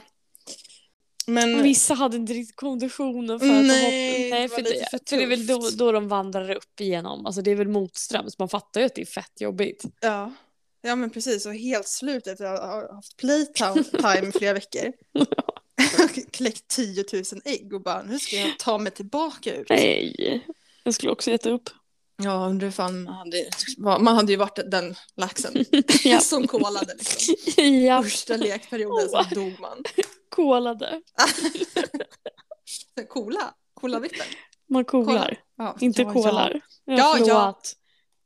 Men 1.27 1.63
Vissa 1.63 1.95
hade 1.95 2.17
inte 2.17 2.33
riktigt 2.33 2.57
konditionen 2.57 3.39
för 3.41 3.47
Nej, 3.47 3.59
att 3.59 3.69
det 3.69 4.31
Nej, 4.31 4.49
var 4.49 4.57
för, 4.57 4.63
det, 4.63 4.91
för 4.91 4.99
för 5.09 5.17
det 5.17 5.23
är 5.23 5.27
väl 5.27 5.47
då, 5.47 5.71
då 5.77 5.93
de 5.93 6.09
vandrar 6.09 6.51
upp 6.51 6.81
igenom. 6.81 7.27
Alltså 7.27 7.43
det 7.43 7.51
är 7.51 7.55
väl 7.55 7.69
motströms. 7.69 8.39
Man 8.39 8.49
fattar 8.49 8.81
ju 8.81 8.87
att 8.87 8.95
det 8.95 9.03
är 9.03 9.07
fett 9.07 9.41
jobbigt. 9.41 9.85
ja. 10.01 10.33
ja 10.83 10.97
men 10.97 11.11
precis 11.11 11.47
och 11.47 11.55
helt 11.55 11.89
slut 11.89 12.27
efter 12.27 12.45
att 12.45 12.61
ha 12.61 12.95
haft 12.95 13.17
playtime 13.17 14.29
i 14.29 14.33
flera 14.33 14.53
veckor. 14.53 14.93
Kläckt 16.33 16.69
10 16.69 17.05
000 17.13 17.23
ägg 17.45 17.73
och 17.73 17.83
bara 17.83 18.03
nu 18.03 18.19
ska 18.19 18.37
jag 18.37 18.59
ta 18.59 18.79
mig 18.79 18.93
tillbaka 18.93 19.55
ut. 19.55 19.67
Nej. 19.71 20.47
Jag 20.85 20.95
skulle 20.95 21.13
också 21.13 21.31
äta 21.31 21.51
upp. 21.51 21.71
Ja 22.17 22.47
undrar 22.49 22.71
fan 22.71 23.03
man 23.05 23.15
hade, 23.15 23.51
man 23.79 24.07
hade 24.17 24.33
ju 24.33 24.39
varit 24.39 24.71
den 24.71 24.95
laxen 25.17 25.65
Ja. 26.05 26.21
som 26.21 26.47
kolade 26.47 26.95
liksom. 26.95 27.35
ja, 27.87 28.03
Första 28.03 28.37
lekperioden 28.37 29.09
så 29.09 29.23
dog 29.35 29.61
man. 29.61 29.83
kolade. 30.29 31.01
Kola, 33.09 33.55
kola-vippen. 33.75 34.27
Man 34.69 34.85
kolar. 34.85 35.41
Ja, 35.57 35.77
Inte 35.81 36.03
ja, 36.03 36.13
kolar. 36.13 36.61
Ja, 36.85 36.97
Ja, 36.97 37.13
förlåt. 37.19 37.29
ja. 37.29 37.59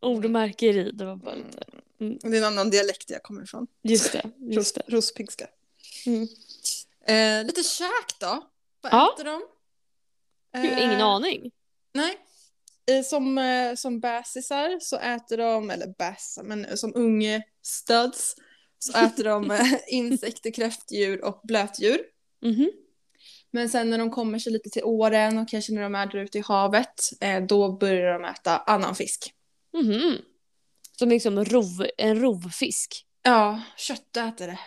Ordmärkeri, 0.08 0.90
det 0.92 1.04
var 1.04 1.16
bara 1.16 1.36
Ja. 1.36 1.42
lite. 1.44 1.64
Mm. 2.00 2.18
Det 2.22 2.28
är 2.28 2.34
en 2.40 2.44
annan 2.44 2.70
dialekt 2.70 3.10
jag 3.10 3.22
kommer 3.22 3.42
ifrån. 3.42 3.66
Just 3.82 4.12
det. 4.12 4.30
Just 4.40 4.74
det. 4.74 4.82
rospigska. 4.88 5.46
Mm. 6.06 6.28
Eh, 7.06 7.46
lite 7.46 7.62
käk 7.62 8.18
då. 8.20 8.46
Vad 8.80 8.92
Ja. 8.92 9.14
äter 9.14 9.24
de? 9.24 9.42
Gud, 10.62 10.78
Ingen 10.78 10.90
Eh, 11.00 11.06
aning. 11.06 11.50
Nej. 11.94 12.18
Som, 13.04 13.38
eh, 13.38 13.74
som 13.74 14.00
bäsisar 14.00 14.78
så 14.80 14.96
äter 14.96 15.36
de, 15.36 15.70
eller 15.70 15.86
bäs, 15.98 16.38
men 16.44 16.76
som 16.76 16.92
unge 16.94 17.42
studs 17.62 18.34
så 18.78 18.98
äter 18.98 19.24
de 19.24 19.50
eh, 19.50 19.72
insekter, 19.88 20.50
kräftdjur 20.50 21.24
och 21.24 21.40
blötdjur. 21.44 22.00
Mhm. 22.42 22.70
Men 23.50 23.68
sen 23.68 23.90
när 23.90 23.98
de 23.98 24.10
kommer 24.10 24.38
sig 24.38 24.52
lite 24.52 24.70
till 24.70 24.84
åren 24.84 25.38
och 25.38 25.48
kanske 25.48 25.72
när 25.72 25.82
de 25.82 25.94
är 25.94 26.06
där 26.06 26.18
ute 26.18 26.38
i 26.38 26.42
havet, 26.46 27.00
eh, 27.20 27.42
då 27.42 27.72
börjar 27.72 28.12
de 28.12 28.24
äta 28.24 28.58
annan 28.58 28.94
fisk. 28.94 29.32
Mhm. 29.72 30.18
Som 30.98 31.08
liksom 31.08 31.44
rov, 31.44 31.86
en 31.98 32.20
rovfisk. 32.20 33.06
Ja, 33.22 33.62
köttätare. 33.76 34.58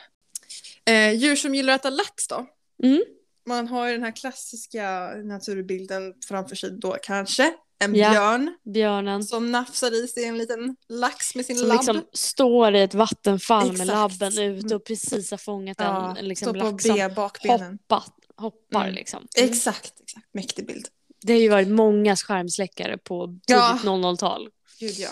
Eh, 0.85 1.13
djur 1.13 1.35
som 1.35 1.55
gillar 1.55 1.73
att 1.73 1.81
äta 1.81 1.89
lax 1.89 2.27
då? 2.27 2.47
Mm. 2.83 3.01
man 3.45 3.67
har 3.67 3.87
ju 3.87 3.93
den 3.93 4.03
här 4.03 4.15
klassiska 4.15 5.13
naturbilden 5.23 6.13
framför 6.27 6.55
sig 6.55 6.71
då 6.71 6.97
kanske. 7.03 7.53
En 7.79 7.95
Ja. 7.95 8.09
björn 8.11 8.55
Björnen. 8.73 9.23
som 9.23 9.51
nafsar 9.51 10.03
i 10.03 10.07
sig 10.07 10.25
en 10.25 10.37
liten 10.37 10.75
lax 10.89 11.35
med 11.35 11.45
sin 11.45 11.57
Som 11.57 11.67
labb. 11.67 11.77
liksom 11.77 12.03
står 12.13 12.75
i 12.75 12.81
ett 12.81 12.93
vattenfall 12.93 13.65
med 13.67 13.81
Exakt. 13.81 13.89
labben 14.19 14.39
ute 14.39 14.75
och 14.75 14.85
precis 14.85 15.31
har 15.31 15.37
fångat 15.37 15.77
ja, 15.79 16.15
en, 16.17 16.27
liksom 16.27 16.55
lax 16.55 16.83
som 16.83 16.99
hoppat, 17.01 18.13
hoppar 18.37 18.81
Mm. 18.83 18.93
liksom. 18.95 19.27
Mm. 19.37 19.49
Exakt, 19.49 19.93
exakt. 20.01 20.25
Mäktig 20.33 20.67
bild. 20.67 20.87
Det 21.21 21.33
har 21.33 21.39
ju 21.39 21.49
varit 21.49 21.67
många 21.67 22.15
skärmsläckare 22.15 22.97
på 22.97 23.27
tidigt 23.27 23.43
Ja. 23.47 23.79
00-tal. 23.83 24.49
Gud 24.79 24.95
ja. 24.97 25.09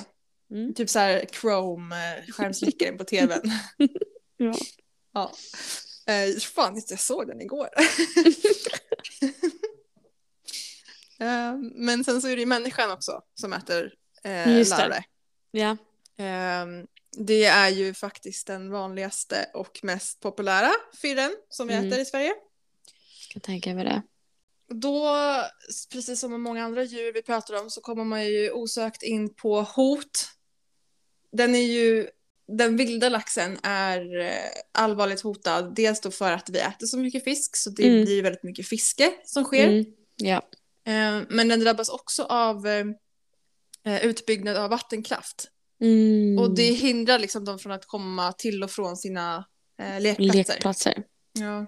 Mm. 0.51 0.73
Typ 0.73 0.89
så 0.89 0.99
här 0.99 1.25
Chrome-skärmsläckaren 1.31 2.97
på 2.97 3.03
tvn. 3.03 3.51
Ja. 4.39 4.53
ja. 5.13 5.31
Eh, 6.13 6.35
fan, 6.39 6.81
jag 6.89 6.99
såg 6.99 7.27
den 7.27 7.41
igår. 7.41 7.67
Eh, 11.19 11.55
men 11.75 12.03
sen 12.03 12.21
så 12.21 12.27
är 12.27 12.35
det 12.35 12.39
ju 12.39 12.45
människan 12.45 12.91
också 12.91 13.21
som 13.35 13.53
äter 13.53 13.93
eh, 14.23 14.57
Just 14.57 14.71
det. 14.71 14.77
larver. 14.77 15.03
Ja. 15.51 15.69
Eh, 16.25 16.65
det 17.17 17.45
är 17.45 17.69
ju 17.69 17.93
faktiskt 17.93 18.47
den 18.47 18.71
vanligaste 18.71 19.49
och 19.53 19.79
mest 19.83 20.19
populära 20.19 20.71
firren 21.01 21.35
som 21.49 21.67
vi 21.67 21.73
Mm. 21.73 21.87
äter 21.87 21.99
i 21.99 22.05
Sverige. 22.05 22.33
Kan 23.33 23.41
tänka 23.41 23.73
mig 23.73 23.85
det. 23.85 24.01
Då, 24.69 25.15
precis 25.91 26.19
som 26.19 26.31
med 26.31 26.39
många 26.39 26.65
andra 26.65 26.83
djur 26.83 27.13
vi 27.13 27.21
pratar 27.21 27.61
om, 27.61 27.69
så 27.69 27.81
kommer 27.81 28.03
man 28.03 28.25
ju 28.25 28.51
osökt 28.51 29.03
in 29.03 29.33
på 29.33 29.61
hot. 29.61 30.29
Den 31.31 31.55
är 31.55 31.59
ju, 31.61 32.07
den 32.47 32.77
vilda 32.77 33.09
laxen 33.09 33.59
är 33.63 34.19
eh, 34.19 34.31
allvarligt 34.71 35.21
hotad. 35.21 35.75
Dels 35.75 36.01
då 36.01 36.11
för 36.11 36.31
att 36.31 36.49
vi 36.49 36.59
äter 36.59 36.87
så 36.87 36.97
mycket 36.97 37.23
fisk, 37.23 37.55
så 37.55 37.69
det 37.69 37.87
Mm. 37.87 38.05
blir 38.05 38.21
väldigt 38.23 38.43
mycket 38.43 38.67
fiske 38.67 39.13
som 39.25 39.43
sker. 39.43 39.67
Mm. 39.67 39.85
Ja. 40.15 40.41
Eh, 40.87 41.21
Men 41.29 41.47
den 41.47 41.59
drabbas 41.59 41.89
också 41.89 42.23
av 42.23 42.67
eh, 42.67 42.85
eh, 43.85 44.05
utbyggnad 44.05 44.57
av 44.57 44.69
vattenkraft. 44.69 45.49
Mm. 45.81 46.39
Och 46.39 46.55
det 46.55 46.71
hindrar 46.71 47.19
liksom 47.19 47.45
dem 47.45 47.59
från 47.59 47.71
att 47.71 47.85
komma 47.85 48.33
till 48.33 48.63
och 48.63 48.71
från 48.71 48.97
sina 48.97 49.45
eh, 49.81 50.01
lekplatser. 50.01 50.53
Lekplatser. 50.53 51.03
Ja. 51.33 51.65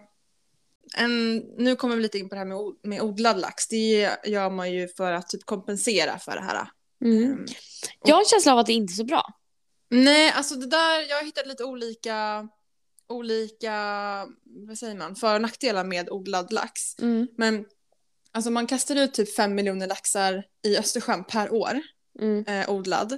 En, 0.97 1.37
nu 1.37 1.75
kommer 1.75 1.95
vi 1.95 2.01
lite 2.01 2.19
in 2.19 2.29
på 2.29 2.35
det 2.35 2.39
här 2.39 2.45
med, 2.45 2.57
med 2.83 3.01
odlad 3.01 3.39
lax. 3.39 3.67
Det 3.67 4.09
gör 4.25 4.49
man 4.49 4.71
ju 4.71 4.87
för 4.87 5.11
att 5.11 5.29
typ 5.29 5.45
kompensera 5.45 6.19
för 6.19 6.31
det 6.31 6.41
här. 6.41 6.67
Mm. 7.05 7.23
Mm. 7.23 7.45
Jag 8.05 8.15
har 8.15 8.21
en 8.21 8.25
känsla 8.25 8.51
av 8.53 8.59
att 8.59 8.65
det 8.65 8.73
inte 8.73 8.93
är 8.93 8.95
så 8.95 9.03
bra. 9.03 9.33
Nej, 9.89 10.31
alltså 10.31 10.55
det 10.55 10.67
där, 10.67 11.09
jag 11.09 11.17
har 11.17 11.23
hittat 11.23 11.47
lite 11.47 11.63
olika, 11.63 12.47
olika, 13.09 13.73
vad 14.67 14.77
säger 14.77 14.95
man, 14.95 15.15
för 15.15 15.35
och 15.35 15.41
nackdelar 15.41 15.83
med 15.83 16.09
odlad 16.09 16.53
lax. 16.53 16.99
Mm. 16.99 17.27
Men 17.37 17.65
alltså 18.31 18.51
man 18.51 18.67
kastar 18.67 18.95
ut 18.95 19.13
typ 19.13 19.35
fem 19.35 19.55
miljoner 19.55 19.87
laxar 19.87 20.43
i 20.63 20.77
Östersjön 20.77 21.23
per 21.23 21.53
år, 21.53 21.81
Mm. 22.21 22.45
eh, 22.47 22.69
odlad. 22.69 23.17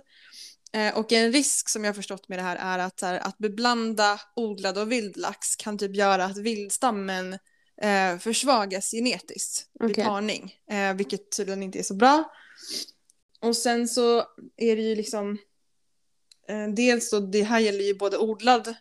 Eh, 0.74 0.98
och 0.98 1.12
en 1.12 1.32
risk 1.32 1.70
som 1.70 1.84
jag 1.84 1.89
har 1.89 1.96
förstått 1.96 2.30
med 2.30 2.39
det 2.39 2.44
här 2.44 2.56
är 2.56 2.80
att, 2.80 3.01
här, 3.01 3.20
att 3.20 3.38
beblanda 3.38 4.22
odlad 4.36 4.77
och 4.77 4.91
vild 4.91 5.18
lax 5.18 5.56
kan 5.56 5.77
typ 5.77 5.96
göra 5.96 6.25
att 6.25 6.38
vildstammen 6.38 7.38
eh, 7.82 8.18
försvagas 8.20 8.91
genetiskt 8.91 9.68
vid 9.80 9.91
Okej. 9.91 10.03
parning, 10.03 10.56
eh, 10.72 10.94
vilket 10.94 11.32
tydligen 11.38 11.63
inte 11.63 11.80
är 11.80 11.84
så 11.84 11.94
bra. 11.94 12.32
Och 13.39 13.58
sen 13.58 13.88
så 13.88 14.20
är 14.58 14.75
det 14.75 14.82
ju 14.82 14.96
liksom, 14.96 15.38
eh, 16.50 16.68
dels 16.68 17.10
då, 17.10 17.20
det 17.20 17.44
här 17.44 17.60
gäller 17.60 17.84
ju 17.84 17.94
både 17.94 18.18
odlad, 18.18 18.75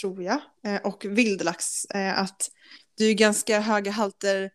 tror 0.00 0.22
jag, 0.22 0.40
eh, 0.66 0.80
och 0.84 1.04
vild 1.08 1.44
lax, 1.44 1.84
eh, 1.84 2.18
att 2.18 2.50
det 2.96 3.04
är 3.04 3.08
ju 3.08 3.14
ganska 3.14 3.60
höga 3.60 3.90
halter, 3.90 4.50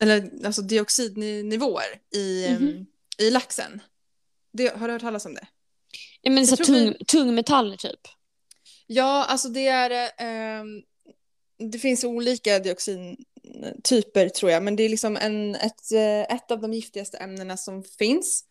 eller 0.00 0.30
alltså 0.46 0.62
dioxidnivåer 0.62 2.00
i, 2.14 2.44
eh, 2.46 2.60
Mhm. 2.60 2.86
i 3.18 3.30
laxen. 3.30 3.80
Det, 4.52 4.76
har 4.76 4.88
du 4.88 4.92
hört 4.92 5.02
talas 5.02 5.26
om 5.26 5.34
det? 5.34 5.46
Ja, 6.20 6.30
men 6.30 6.46
så 6.46 6.56
tung, 6.56 6.94
tungmetaller 7.06 7.76
typ. 7.76 8.00
Ja, 8.86 9.24
alltså 9.24 9.48
det 9.48 9.66
är... 9.66 9.90
eh, 9.90 10.64
det 11.58 11.78
finns 11.78 12.04
olika 12.04 12.58
dioxintyper 12.58 14.28
tror 14.28 14.50
jag, 14.50 14.62
men 14.62 14.76
det 14.76 14.82
är 14.82 14.88
liksom 14.88 15.16
en, 15.16 15.54
ett, 15.54 15.92
eh, 15.92 16.36
ett 16.36 16.50
av 16.50 16.60
de 16.60 16.72
giftigaste 16.72 17.16
ämnena 17.16 17.56
som 17.56 17.82
finns. 17.84 18.44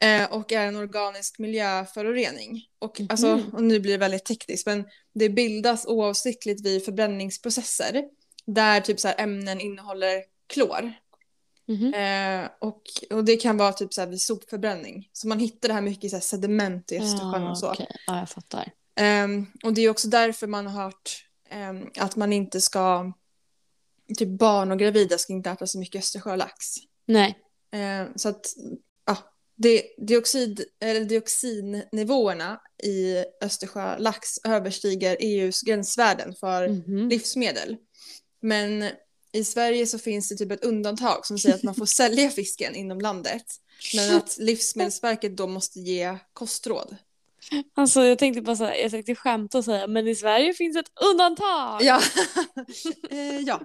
eh, 0.00 0.32
och 0.32 0.52
är 0.52 0.66
en 0.66 0.76
organisk 0.76 1.38
miljöförorening. 1.38 2.64
Och, 2.78 3.00
Mhm. 3.00 3.06
alltså, 3.10 3.42
och 3.52 3.62
nu 3.62 3.80
blir 3.80 3.92
det 3.92 3.98
väldigt 3.98 4.24
tekniskt, 4.24 4.66
men 4.66 4.84
det 5.14 5.28
bildas 5.28 5.86
oavsiktligt 5.86 6.64
vid 6.66 6.84
förbränningsprocesser 6.84 8.04
där 8.46 8.80
typ 8.80 9.00
så 9.00 9.08
här 9.08 9.20
ämnen 9.20 9.60
innehåller 9.60 10.22
klor. 10.46 10.92
Mhm. 11.68 11.94
Eh, 11.94 12.50
och, 12.60 12.82
och 13.10 13.24
det 13.24 13.36
kan 13.36 13.56
vara 13.56 13.72
typ 13.72 13.94
så 13.94 14.00
här 14.00 14.08
vid 14.08 14.20
sopförbränning. 14.22 15.08
Så 15.12 15.28
man 15.28 15.38
hittar 15.38 15.68
det 15.68 15.74
här 15.74 15.80
mycket 15.80 16.04
i 16.04 16.08
så 16.08 16.16
här 16.16 16.20
sediment 16.20 16.92
i 16.92 16.98
Östersjön 16.98 17.42
Ja, 17.42 17.50
och 17.50 17.58
så. 17.58 17.70
okej. 17.72 17.86
Ja, 18.06 18.18
jag 18.18 18.28
fattar. 18.30 18.72
Ehm, 18.96 19.46
och 19.64 19.72
det 19.72 19.80
är 19.82 19.90
också 19.90 20.08
därför 20.08 20.46
man 20.46 20.66
har 20.66 20.82
hört 20.84 21.24
ehm, 21.50 21.90
att 21.98 22.16
man 22.16 22.32
inte 22.32 22.60
ska, 22.60 23.12
typ 24.18 24.28
barn 24.28 24.70
och 24.70 24.78
gravida 24.78 25.18
ska 25.18 25.32
inte 25.32 25.50
äta 25.50 25.66
så 25.66 25.78
mycket 25.78 25.98
östersjölax. 25.98 26.66
Nej. 27.06 27.38
Ehm, 27.72 28.08
så 28.16 28.28
att, 28.28 28.46
ja, 29.06 29.16
det, 29.56 29.82
dioxid, 29.98 30.64
eller 30.80 31.04
dioxinnivåerna 31.04 32.60
i 32.82 33.24
östersjölax 33.40 34.28
överstiger 34.44 35.16
EUs 35.20 35.62
gränsvärden 35.62 36.34
för 36.34 36.68
Mhm. 36.68 37.08
livsmedel. 37.08 37.76
Men 38.40 38.90
i 39.36 39.44
Sverige 39.44 39.86
så 39.86 39.98
finns 39.98 40.28
det 40.28 40.36
typ 40.36 40.52
ett 40.52 40.64
undantag 40.64 41.26
som 41.26 41.38
säger 41.38 41.54
att 41.54 41.62
man 41.62 41.74
får 41.74 41.86
sälja 42.00 42.30
fisken 42.30 42.74
inom 42.74 43.00
landet. 43.00 43.44
Men 43.94 44.16
att 44.16 44.36
Livsmedelsverket 44.38 45.36
då 45.36 45.46
måste 45.46 45.80
ge 45.80 46.18
kostråd. 46.32 46.96
Alltså 47.74 48.04
jag 48.04 48.18
tänkte 48.18 48.42
bara 48.42 48.56
här, 48.56 48.74
jag 48.74 48.90
tänkte 48.90 49.14
skämta 49.14 49.58
och 49.58 49.64
säga 49.64 49.86
men 49.86 50.08
i 50.08 50.14
Sverige 50.14 50.54
finns 50.54 50.76
ett 50.76 50.92
undantag. 51.12 51.82
Ja. 51.82 52.02
eh, 53.10 53.40
ja. 53.40 53.60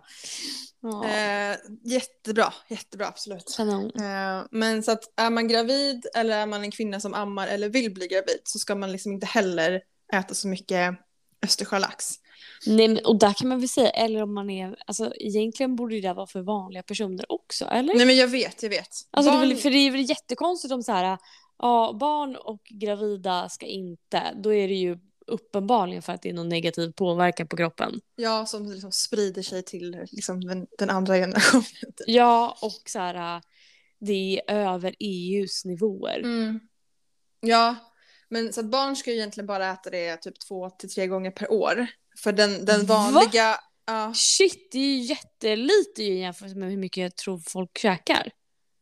Eh, 1.05 1.57
jättebra, 1.83 2.53
jättebra 2.69 3.07
absolut. 3.07 3.55
Eh, 3.95 4.45
men 4.51 4.83
så 4.83 4.91
att 4.91 5.03
är 5.17 5.29
man 5.29 5.47
gravid 5.47 6.05
eller 6.15 6.37
är 6.37 6.45
man 6.45 6.61
en 6.61 6.71
kvinna 6.71 6.99
som 6.99 7.13
ammar 7.13 7.47
eller 7.47 7.69
vill 7.69 7.93
bli 7.93 8.07
gravid 8.07 8.41
så 8.43 8.59
ska 8.59 8.75
man 8.75 8.91
liksom 8.91 9.11
inte 9.11 9.25
heller 9.25 9.81
äta 10.13 10.33
så 10.33 10.47
mycket 10.47 10.95
östersjölax. 11.43 12.20
Nej, 12.67 12.88
men, 12.88 13.05
och 13.05 13.19
där 13.19 13.33
kan 13.33 13.48
man 13.50 13.60
väl 13.60 13.69
säga, 13.69 13.89
eller 13.89 14.24
om 14.24 14.33
man 14.33 14.50
är, 14.50 14.75
alltså 14.86 15.13
egentligen 15.15 15.75
borde 15.75 15.95
det 15.95 16.01
där 16.01 16.13
vara 16.13 16.27
för 16.27 16.41
vanliga 16.41 16.83
personer 16.83 17.31
också, 17.31 17.65
eller? 17.65 17.93
Nej 17.93 18.05
men 18.05 18.17
jag 18.17 18.27
vet, 18.27 18.63
jag 18.63 18.69
vet. 18.69 18.89
alltså, 19.12 19.31
det 19.31 19.38
Barn- 19.38 19.50
väl, 19.50 19.57
för 19.57 19.69
det 19.69 19.77
är 19.77 19.91
väl 19.91 20.10
jättekonstigt 20.10 20.74
om 20.74 20.83
så 20.83 20.91
här, 20.91 21.17
ja, 21.60 21.98
barn 22.00 22.36
och 22.36 22.62
gravida 22.69 23.50
ska 23.50 23.65
inte, 23.65 24.24
då 24.43 24.53
är 24.53 24.67
det 24.67 24.74
ju 24.74 24.98
uppenbarligen 25.27 26.01
för 26.01 26.13
att 26.13 26.21
det 26.21 26.29
är 26.29 26.33
någon 26.33 26.50
negativ 26.50 26.91
påverkan 26.91 27.48
på 27.48 27.57
kroppen. 27.57 28.01
Ja, 28.15 28.45
som 28.45 28.71
liksom 28.71 28.91
sprider 28.91 29.41
sig 29.41 29.63
till 29.63 30.05
liksom 30.12 30.41
den, 30.41 30.67
den 30.77 30.89
andra 30.89 31.15
generationen. 31.15 31.65
Ja, 32.07 32.57
och 32.62 32.81
så 32.89 33.00
här, 33.00 33.41
det 34.00 34.41
är 34.48 34.55
över 34.55 34.95
EUs 35.00 35.65
nivåer. 35.65 36.19
Mm. 36.19 36.60
Ja, 37.39 37.75
men 38.29 38.53
så 38.53 38.60
att 38.60 38.65
barn 38.65 38.95
ska 38.95 39.12
ju 39.12 39.17
egentligen 39.17 39.48
bara 39.48 39.71
äta 39.71 39.89
det 39.89 40.17
typ 40.17 40.39
två 40.39 40.69
till 40.69 40.89
tre 40.89 41.07
gånger 41.07 41.31
per 41.31 41.51
år. 41.51 41.88
För 42.17 42.31
den, 42.31 42.65
den 42.65 42.85
Va? 42.85 42.95
vanliga... 43.11 43.59
Ja, 43.85 44.13
Shit, 44.15 44.71
det 44.71 44.77
är 44.79 44.85
ju 44.85 44.97
jättelite 44.99 46.03
jämfört 46.03 46.55
med 46.55 46.69
hur 46.69 46.77
mycket 46.77 47.01
jag 47.01 47.15
tror 47.15 47.39
folk 47.47 47.77
käkar. 47.77 48.31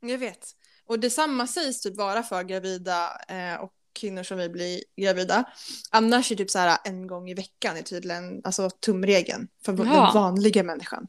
jag 0.02 0.18
vet. 0.18 0.48
Och 0.86 1.00
detsamma 1.00 1.48
sägs 1.48 1.82
typ 1.82 1.98
vara 1.98 2.24
för 2.24 2.44
gravida 2.44 3.10
eh, 3.28 3.62
och 3.62 3.72
kvinnor 4.00 4.24
som 4.24 4.38
vill 4.38 4.52
bli 4.52 4.84
gravida. 5.02 5.44
Annars 5.92 6.32
är 6.32 6.36
typ 6.36 6.50
så 6.50 6.60
här 6.60 6.78
en 6.84 7.08
gång 7.08 7.30
i 7.30 7.34
veckan 7.34 7.78
är 7.78 7.82
tydligen 7.82 8.42
alltså, 8.44 8.70
tumregeln 8.70 9.48
för 9.66 9.72
Ja. 9.78 9.84
den 9.84 10.14
vanliga 10.14 10.64
människan. 10.64 11.08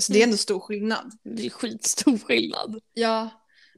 Så 0.00 0.12
det 0.12 0.18
är 0.20 0.24
ändå 0.24 0.36
stor 0.36 0.60
skillnad. 0.60 1.12
Det 1.36 1.46
är 1.46 1.50
skitstor 1.50 2.18
skillnad. 2.18 2.80
Ja, 2.94 3.28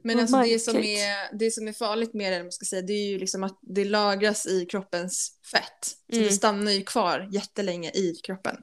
men 0.03 0.19
alltså 0.19 0.41
det 0.41 0.59
som, 0.59 0.77
är, 0.77 1.37
det 1.37 1.51
som 1.51 1.67
är 1.67 1.73
farligt 1.73 2.13
med 2.13 2.33
det, 2.33 2.43
man 2.43 2.51
ska 2.51 2.65
säga, 2.65 2.81
det 2.81 2.93
är 2.93 3.09
ju 3.09 3.19
liksom 3.19 3.43
att 3.43 3.59
det 3.61 3.85
lagras 3.85 4.45
i 4.47 4.65
kroppens 4.65 5.31
fett. 5.51 5.85
Så 6.09 6.15
Mm. 6.15 6.27
det 6.27 6.31
stannar 6.33 6.71
ju 6.71 6.83
kvar 6.83 7.29
jättelänge 7.31 7.89
i 7.93 8.13
kroppen. 8.23 8.55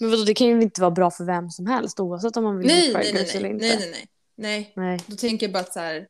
Men 0.00 0.10
vadå, 0.10 0.24
det 0.24 0.34
kan 0.34 0.46
ju 0.46 0.62
inte 0.62 0.80
vara 0.80 0.90
bra 0.90 1.10
för 1.10 1.24
vem 1.24 1.50
som 1.50 1.66
helst 1.66 2.00
oavsett 2.00 2.36
om 2.36 2.44
man 2.44 2.58
vill 2.58 2.66
Nej, 2.66 2.94
bli 2.94 3.12
nej, 3.12 3.12
nej, 3.12 3.30
eller 3.36 3.48
nej, 3.48 3.52
inte. 3.52 3.66
nej, 3.66 3.78
nej, 3.78 3.90
nej. 3.90 4.06
Nej, 4.36 4.72
nej. 4.76 5.00
då 5.06 5.16
tänker 5.16 5.46
jag 5.46 5.52
bara 5.52 5.60
att 5.60 5.72
så 5.72 5.80
här, 5.80 6.06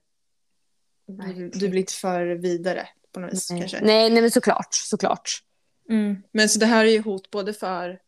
du, 1.07 1.49
du 1.51 1.69
blir 1.69 1.81
lite 1.81 1.93
för 1.93 2.27
vidare 2.27 2.89
på 3.13 3.21
något 3.21 3.33
vis 3.33 3.51
Nej. 3.51 3.61
kanske. 3.61 3.81
nej, 3.81 4.11
nej 4.11 4.23
men 4.23 4.31
såklart, 4.31 4.69
såklart. 4.75 5.31
Mm. 5.91 6.17
Men 6.33 6.49
så 6.49 6.59
det 6.59 6.67
här 6.67 6.85
är 6.85 6.91
ju 6.91 7.01
hot 7.01 7.31
både 7.31 7.53
för, 7.53 7.99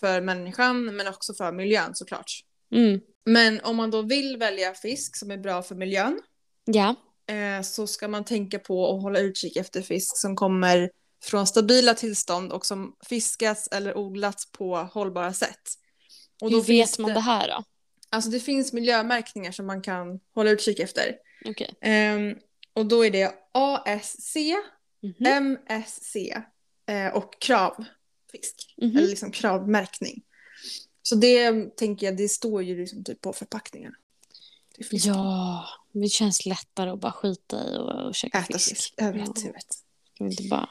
för 0.00 0.20
människan 0.20 0.96
men 0.96 1.08
också 1.08 1.34
för 1.34 1.52
miljön 1.52 1.94
såklart. 1.94 2.32
Mm. 2.74 3.00
Men 3.24 3.60
om 3.60 3.76
man 3.76 3.90
då 3.90 4.02
vill 4.02 4.36
välja 4.36 4.74
fisk 4.74 5.16
som 5.16 5.30
är 5.30 5.36
bra 5.38 5.62
för 5.62 5.74
miljön 5.74 6.20
Ja. 6.64 6.94
eh, 7.34 7.62
så 7.62 7.86
ska 7.86 8.08
man 8.08 8.24
tänka 8.24 8.58
på 8.58 8.94
att 8.96 9.02
hålla 9.02 9.18
utkik 9.18 9.56
efter 9.56 9.82
fisk 9.82 10.16
som 10.16 10.36
kommer 10.36 10.90
från 11.24 11.46
stabila 11.46 11.94
tillstånd 11.94 12.52
och 12.52 12.66
som 12.66 12.96
fiskas 13.08 13.68
eller 13.72 13.96
odlats 13.96 14.52
på 14.52 14.76
hållbara 14.76 15.32
sätt. 15.32 15.60
Och 16.42 16.50
Hur 16.50 16.56
då 16.56 16.62
finns 16.64 16.92
vet 16.92 16.98
man 16.98 17.14
det 17.14 17.20
här 17.20 17.48
då? 17.48 17.64
Alltså 18.10 18.30
det 18.30 18.40
finns 18.40 18.72
miljömärkningar 18.72 19.52
som 19.52 19.66
man 19.66 19.82
kan 19.82 20.20
hålla 20.34 20.50
utkik 20.50 20.78
efter. 20.80 21.16
Okej. 21.44 21.74
Ehm, 21.80 22.36
och 22.74 22.86
då 22.86 23.06
är 23.06 23.10
det 23.10 23.34
ASC, 23.52 24.36
Mhm. 25.02 25.26
MSC 25.26 26.16
eh, 26.86 27.14
och 27.14 27.40
kravfisk. 27.40 28.74
Mhm. 28.82 28.96
Eller 28.96 29.08
liksom 29.08 29.30
kravmärkning. 29.32 30.22
Så 31.02 31.14
det 31.14 31.76
tänker 31.76 32.06
jag, 32.06 32.16
det 32.16 32.28
står 32.28 32.62
ju 32.62 32.76
liksom 32.80 33.04
typ 33.04 33.20
på 33.20 33.32
förpackningarna. 33.32 33.94
Ja, 34.90 35.64
det 35.92 36.08
känns 36.08 36.46
lättare 36.46 36.90
att 36.90 37.00
bara 37.00 37.12
skita 37.12 37.56
i 37.70 37.76
och, 37.76 38.06
och 38.08 38.14
käka 38.14 38.38
Äta 38.38 38.52
fisk. 38.58 38.68
fisk. 38.68 38.94
Jag 38.96 39.12
vet, 39.12 39.26
Ja. 39.26 39.32
jag 39.44 39.52
vet. 39.52 39.72
Ska 40.14 40.24
vi 40.24 40.30
inte 40.30 40.42
bara 40.42 40.68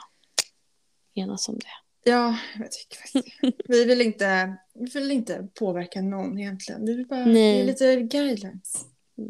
enas 1.13 1.49
om 1.49 1.55
det? 1.59 2.09
Ja, 2.11 2.37
jag 2.59 2.71
tycker 2.71 2.97
faktiskt. 2.97 3.37
Vi 3.67 3.85
vill 3.85 4.01
inte, 4.01 4.57
vi 4.73 4.85
vill 4.85 5.11
inte 5.11 5.47
påverka 5.53 6.01
någon 6.01 6.39
egentligen. 6.39 6.85
Vi 6.85 6.95
vill 6.95 7.07
bara 7.07 7.25
Nej. 7.25 7.57
ge 7.57 7.63
lite 7.63 7.95
guidelines. 7.95 8.85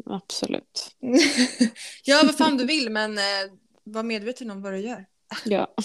Absolut. 0.06 0.96
ja, 2.04 2.22
vad 2.24 2.36
fan 2.36 2.56
du 2.56 2.66
vill, 2.66 2.90
men 2.90 3.18
eh, 3.18 3.24
var 3.84 4.02
medveten 4.02 4.50
om 4.50 4.62
vad 4.62 4.72
du 4.72 4.78
gör. 4.78 5.06
Ja. 5.44 5.74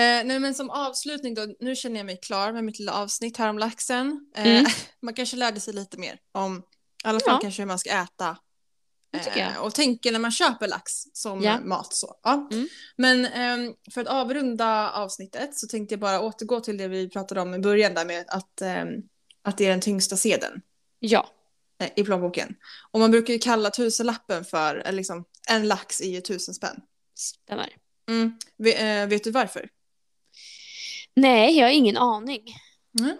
Eh, 0.00 0.24
nej, 0.24 0.38
men 0.38 0.54
som 0.54 0.70
avslutning 0.70 1.34
då, 1.34 1.46
nu 1.60 1.76
känner 1.76 1.96
jag 1.96 2.06
mig 2.06 2.16
klar 2.22 2.52
med 2.52 2.64
mitt 2.64 2.78
lilla 2.78 2.92
avsnitt 2.92 3.36
här 3.36 3.48
om 3.50 3.58
laxen. 3.58 4.30
Eh, 4.36 4.46
Mm. 4.46 4.64
Man 5.02 5.14
kanske 5.14 5.36
lärde 5.36 5.60
sig 5.60 5.74
lite 5.74 5.98
mer 5.98 6.18
om, 6.32 6.58
i 7.04 7.08
alla 7.08 7.20
fall 7.20 7.34
Ja. 7.34 7.38
kanske 7.42 7.62
hur 7.62 7.66
man 7.66 7.78
ska 7.78 7.90
äta. 7.90 8.36
Eh, 9.36 9.56
och 9.58 9.74
tänker 9.74 10.12
när 10.12 10.18
man 10.18 10.30
köper 10.30 10.68
lax 10.68 10.92
som 11.12 11.42
Ja. 11.42 11.60
mat. 11.60 11.94
Så. 11.94 12.14
Ja. 12.22 12.48
Mm. 12.52 12.68
Men 12.96 13.26
ehm, 13.26 13.74
för 13.94 14.00
att 14.00 14.06
avrunda 14.06 14.90
avsnittet 14.90 15.58
så 15.58 15.66
tänkte 15.66 15.92
jag 15.92 16.00
bara 16.00 16.20
återgå 16.20 16.60
till 16.60 16.76
det 16.76 16.88
vi 16.88 17.08
pratade 17.10 17.40
om 17.40 17.54
i 17.54 17.58
början 17.58 17.94
där 17.94 18.04
med 18.04 18.24
att, 18.28 18.60
ehm, 18.62 18.88
att 19.42 19.58
det 19.58 19.66
är 19.66 19.70
den 19.70 19.80
tyngsta 19.80 20.16
sedeln 20.16 20.60
Ja. 20.98 21.28
eh, 21.82 21.90
i 21.96 22.04
plånboken. 22.04 22.54
Och 22.90 23.00
man 23.00 23.10
brukar 23.10 23.32
ju 23.32 23.38
kalla 23.38 23.70
tusenlappen 23.70 24.44
för, 24.44 24.92
liksom, 24.92 25.24
en 25.48 25.68
lax 25.68 26.00
är 26.00 26.08
ju 26.10 26.20
tusen 26.20 26.54
spänn. 26.54 26.80
Stämmer. 27.14 27.68
Mm. 28.08 28.38
Eh, 28.76 29.08
vet 29.08 29.24
du 29.24 29.30
varför? 29.30 29.68
Nej, 31.16 31.58
jag 31.58 31.66
har 31.66 31.72
ingen 31.72 31.96
aning. 31.96 32.42
Mm. 33.00 33.16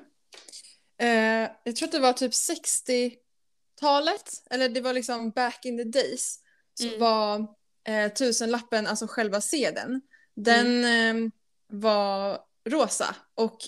Eh, 1.00 1.50
jag 1.64 1.76
tror 1.76 1.86
att 1.88 1.92
det 1.92 1.98
var 1.98 2.12
typ 2.12 2.32
60-talet, 2.32 4.32
eller 4.50 4.68
det 4.68 4.80
var 4.80 4.92
liksom 4.92 5.30
back 5.30 5.64
in 5.64 5.78
the 5.78 5.84
days, 5.84 6.38
så 6.74 6.86
Mm. 6.86 7.00
var 7.00 7.46
eh, 7.88 8.12
tusenlappen, 8.12 8.86
alltså 8.86 9.06
själva 9.06 9.40
sedeln, 9.40 10.00
den 10.36 10.84
Mm. 10.84 11.26
eh, 11.26 11.30
var 11.68 12.38
rosa 12.68 13.14
och 13.34 13.58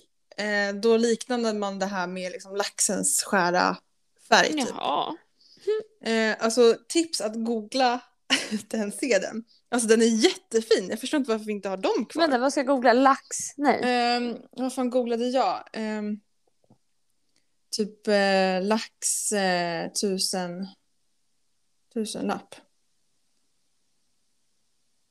eh, 0.44 0.74
då 0.74 0.96
liknade 0.96 1.52
man 1.54 1.78
det 1.78 1.86
här 1.86 2.06
med 2.06 2.32
liksom 2.32 2.56
laxens 2.56 3.22
skära 3.22 3.76
färg. 4.28 4.52
Typ. 4.52 4.68
Jaha. 4.68 5.16
Eh, 6.04 6.36
alltså 6.40 6.76
tips 6.88 7.20
att 7.20 7.44
googla 7.44 8.00
den 8.68 8.92
sedeln. 8.92 9.44
Alltså 9.72 9.88
den 9.88 10.02
är 10.02 10.06
jättefin, 10.06 10.88
jag 10.90 11.00
förstår 11.00 11.18
inte 11.18 11.30
varför 11.30 11.44
vi 11.44 11.52
inte 11.52 11.68
har 11.68 11.76
dem 11.76 12.06
kvar. 12.08 12.22
Vänta, 12.22 12.38
vad 12.38 12.52
ska 12.52 12.60
jag 12.60 12.66
googla? 12.66 12.92
Lax? 12.92 13.26
Nej. 13.56 14.16
Um, 14.16 14.38
vad 14.50 14.74
fan 14.74 14.90
googlade 14.90 15.28
jag? 15.28 15.68
Ehm, 15.72 16.20
typ 17.76 18.08
eh, 18.08 18.62
lax 18.62 19.32
eh, 19.32 19.92
tusen, 19.92 20.66
tusen 21.94 22.26
lapp. 22.26 22.54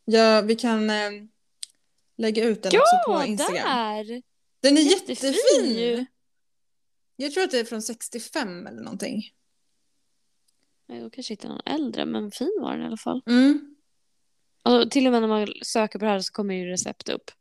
Ja, 0.06 0.42
vi 0.42 0.56
kan 0.56 0.90
eh, 0.90 1.12
lägga 2.18 2.44
ut 2.44 2.64
den 2.64 2.72
också 2.76 2.96
på 3.06 3.12
Ja, 3.14 3.26
Instagram. 3.26 3.68
där! 3.68 4.22
Den 4.60 4.78
är 4.78 4.82
Jättefin 4.82 5.34
jättefin! 5.34 6.06
Jag 7.16 7.34
tror 7.34 7.44
att 7.44 7.52
det 7.52 7.60
är 7.60 7.66
från 7.66 7.82
65 7.82 8.68
eller 8.68 8.82
någonting. 8.82 9.22
Jag 10.88 11.14
kanske 11.14 11.34
hittar 11.34 11.50
någon 11.50 11.62
äldre, 11.66 12.06
men 12.06 12.32
fin 12.32 12.58
var 12.62 12.72
den 12.72 12.82
i 12.82 12.86
alla 12.86 12.98
fall. 12.98 13.22
Mm. 13.28 13.71
Och 14.64 14.92
till 14.92 15.06
och 15.06 15.12
med 15.12 15.22
när 15.22 15.28
man 15.28 15.48
söker 15.64 16.00
på 16.00 16.06
det 16.06 16.12
här 16.12 16.20
så 16.20 16.34
kommer 16.34 16.56
ju 16.56 16.66
recept 16.66 17.10
upp. 17.10 17.32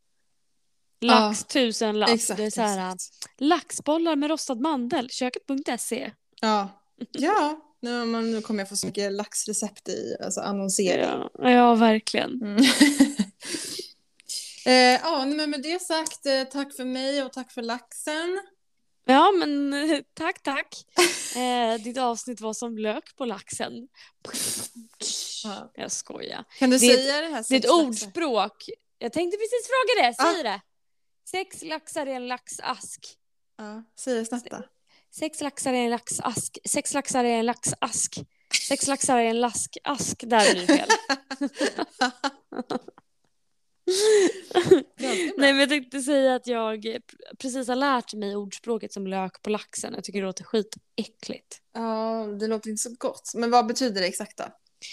Lax 1.01 1.45
tusen 1.45 1.99
lapp. 1.99 2.11
Exakt, 2.11 2.39
det 2.39 2.45
är 2.45 2.51
så 2.51 2.61
här, 2.61 2.95
exakt. 2.95 3.27
laxbollar 3.39 4.17
med 4.17 4.31
rostad 4.31 4.55
mandel. 4.55 5.11
Köket.se. 5.11 6.13
Ja. 6.41 6.69
Ja, 7.13 7.61
nu, 7.83 8.05
men 8.05 8.33
nu 8.33 8.41
kommer 8.43 8.61
jag 8.61 8.69
få 8.69 8.77
så 8.77 8.87
mycket 8.87 9.13
laxrecept 9.13 9.89
i 9.89 10.17
alltså 10.25 10.41
annonsering. 10.41 11.29
Ja, 11.39 11.51
ja, 11.51 11.75
verkligen. 11.75 12.43
Mm. 12.43 12.57
eh, 14.67 15.01
ja, 15.03 15.25
men 15.27 15.51
med 15.51 15.63
det 15.63 15.83
sagt, 15.83 16.27
eh, 16.27 16.45
tack 16.45 16.77
för 16.77 16.85
mig 16.85 17.23
och 17.23 17.33
tack 17.33 17.53
för 17.53 17.63
laxen. 17.63 18.41
Ja, 19.05 19.33
men 19.33 19.75
tack, 20.15 20.43
tack. 20.43 20.85
Eh, 21.37 21.83
ditt 21.83 21.99
avsnitt 21.99 22.41
var 22.41 22.53
som 22.53 22.79
lök 22.79 23.17
på 23.17 23.25
laxen. 23.25 23.89
Ja. 25.45 25.73
Jag 25.75 25.93
skojar. 25.93 26.45
Kan 26.59 26.71
du 26.71 26.79
Det 26.79 26.87
är 26.87 26.95
ett- 26.95 27.05
säga 27.05 27.21
det 27.21 27.27
här? 27.29 27.45
Det 27.49 27.55
är 27.55 27.59
ett 27.59 27.71
ordspråk. 27.71 28.69
Jag 28.99 29.13
tänkte 29.13 29.37
precis 29.39 29.67
fråga 29.69 30.09
det. 30.09 30.15
Säg 30.15 30.41
Ah. 30.41 30.43
det. 30.53 30.61
Sex 31.31 31.63
laxar 31.63 32.07
i 32.07 32.13
en 32.13 32.29
laxask. 32.29 33.17
Ja, 33.59 33.83
säg 33.99 34.15
det 34.15 34.25
snabbt 34.25 34.51
då. 34.51 34.63
Sex 35.15 35.41
laxar 35.41 35.73
i 35.73 35.79
en 35.79 35.91
laxask. 35.91 36.59
Sex 36.69 36.95
laxar 36.95 37.25
i 37.25 37.33
en 37.33 37.47
laxask. 37.47 38.19
Sex 38.69 38.87
laxar 38.87 39.19
i 39.19 39.27
en 39.27 39.41
laskask. 39.41 40.21
Där 40.27 40.53
blir 40.55 40.67
det 40.67 40.77
fel. 40.77 40.89
Nej 45.37 45.53
men 45.53 45.59
jag 45.59 45.69
tänkte 45.69 46.01
säga 46.03 46.35
att 46.35 46.47
jag 46.47 46.87
precis 47.39 47.69
har 47.69 47.77
lärt 47.77 48.15
mig 48.15 48.37
ordspråket 48.37 48.93
som 48.93 49.07
lök 49.07 49.43
på 49.43 49.51
laxen. 49.51 49.95
Jag 49.95 50.05
tycker 50.05 50.21
det 50.21 50.27
låter 50.27 50.45
skitäckligt. 50.45 51.61
Ja, 51.75 52.27
det 52.41 52.47
låter 52.47 52.71
inte 52.71 52.83
så 52.83 52.95
gott. 52.99 53.33
Men 53.35 53.51
vad 53.51 53.67
betyder 53.67 54.01
det 54.01 54.07
exakt 54.07 54.39
då? 54.39 54.45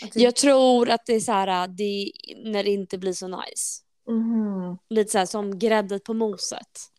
Att 0.03 0.13
det... 0.13 0.21
Jag 0.21 0.35
tror 0.35 0.89
att 0.89 1.05
det 1.05 1.13
är 1.13 1.19
så 1.19 1.31
här 1.31 1.67
det, 1.67 2.11
när 2.43 2.63
det 2.63 2.69
inte 2.69 2.97
blir 2.97 3.13
så 3.13 3.27
nice. 3.27 3.81
Mhm. 4.09 4.77
Lite 4.89 5.11
så 5.11 5.17
här 5.17 5.25
som 5.25 5.59
gräddet 5.59 6.03
på 6.03 6.13
moset. 6.13 6.91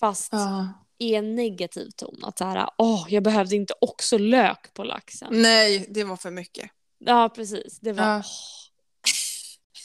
Fast 0.00 0.32
Ja. 0.32 0.68
i 0.98 1.14
en 1.14 1.34
negativ 1.34 1.90
ton. 1.96 2.20
Att 2.22 2.38
så 2.38 2.44
här, 2.44 2.68
åh, 2.78 3.06
jag 3.08 3.22
behövde 3.22 3.56
inte 3.56 3.74
också 3.80 4.18
lök 4.18 4.74
på 4.74 4.84
laxen. 4.84 5.42
Nej, 5.42 5.86
det 5.88 6.04
var 6.04 6.16
för 6.16 6.30
mycket. 6.30 6.70
Ja, 6.98 7.28
precis. 7.34 7.78
Det 7.80 7.92
var... 7.92 8.04
Ja. 8.04 8.22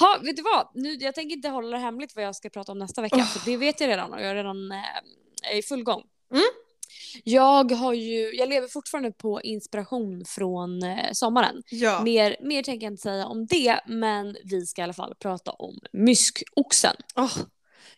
ha, 0.00 0.18
vet 0.22 0.36
du 0.36 0.42
vad? 0.42 0.68
Nu, 0.74 0.94
jag 0.94 1.14
tänker 1.14 1.36
inte 1.36 1.48
hålla 1.48 1.76
det 1.76 1.82
hemligt 1.82 2.16
vad 2.16 2.24
jag 2.24 2.36
ska 2.36 2.50
prata 2.50 2.72
om 2.72 2.78
nästa 2.78 3.02
vecka. 3.02 3.24
För 3.24 3.50
det 3.50 3.56
vet 3.56 3.80
jag 3.80 3.88
redan 3.88 4.12
och 4.12 4.20
jag 4.20 4.30
är 4.30 4.34
redan 4.34 4.72
eh, 4.72 5.58
i 5.58 5.62
full 5.62 5.82
gång. 5.82 6.02
Mm. 6.32 6.44
Jag 7.24 7.72
har 7.72 7.92
ju, 7.94 8.34
jag 8.36 8.48
lever 8.48 8.68
fortfarande 8.68 9.12
på 9.12 9.42
inspiration 9.42 10.24
från 10.24 10.82
eh, 10.82 11.12
sommaren. 11.12 11.62
Ja. 11.70 12.02
Mer, 12.02 12.36
mer 12.40 12.62
tänker 12.62 12.86
jag 12.86 12.92
inte 12.92 13.02
säga 13.02 13.26
om 13.26 13.46
det, 13.46 13.80
men 13.86 14.36
vi 14.44 14.66
ska 14.66 14.82
i 14.82 14.84
alla 14.84 14.92
fall 14.92 15.14
prata 15.18 15.50
om 15.50 15.78
myskoxen. 15.92 16.96
Åh, 17.16 17.36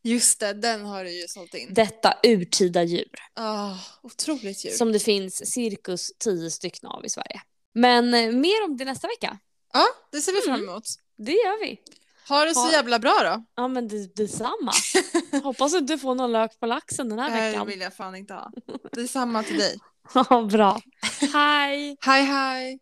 just 0.02 0.40
det, 0.40 0.52
den 0.52 0.84
har 0.86 1.04
du 1.04 1.10
ju 1.20 1.28
sålt 1.28 1.54
in. 1.54 1.74
Detta 1.74 2.14
urtida 2.22 2.82
djur. 2.82 3.10
Ah, 3.34 3.74
otroligt 4.02 4.64
djur. 4.64 4.72
Som 4.72 4.92
det 4.92 4.98
finns 4.98 5.52
cirkus 5.52 6.12
10 6.18 6.50
stycken 6.50 6.88
av 6.88 7.06
i 7.06 7.08
Sverige. 7.08 7.40
Men 7.74 8.14
eh, 8.14 8.32
mer 8.32 8.64
om 8.64 8.76
det 8.76 8.84
nästa 8.84 9.08
vecka. 9.08 9.38
Ja, 9.72 9.84
det 10.12 10.20
ser 10.20 10.32
vi 10.32 10.40
fram 10.40 10.54
Mm. 10.54 10.68
emot. 10.68 10.84
Det 11.18 11.32
gör 11.32 11.60
vi. 11.66 11.80
Ha 12.28 12.44
det 12.44 12.54
så 12.54 12.60
Ha- 12.60 12.72
jävla 12.72 12.98
bra 12.98 13.14
då. 13.24 13.44
Ja 13.56 13.68
men 13.68 13.88
det, 13.88 14.14
detsamma. 14.16 14.72
Hoppas 15.42 15.74
att 15.74 15.86
du 15.86 15.98
får 15.98 16.14
någon 16.14 16.32
lök 16.32 16.60
på 16.60 16.66
laxen 16.66 17.08
den 17.08 17.18
här 17.18 17.30
Nej, 17.30 17.40
det 17.40 17.48
veckan. 17.50 17.66
vill 17.66 17.80
jag 17.80 17.94
fan 17.94 18.16
inte 18.16 18.34
ha. 18.34 18.50
Det 18.92 19.00
är 19.00 19.06
samma 19.06 19.42
till 19.42 19.58
dig. 19.58 19.78
Ja, 20.14 20.42
bra. 20.50 20.80
Hej! 21.32 21.96
Hej 22.00 22.22
hej! 22.24 22.78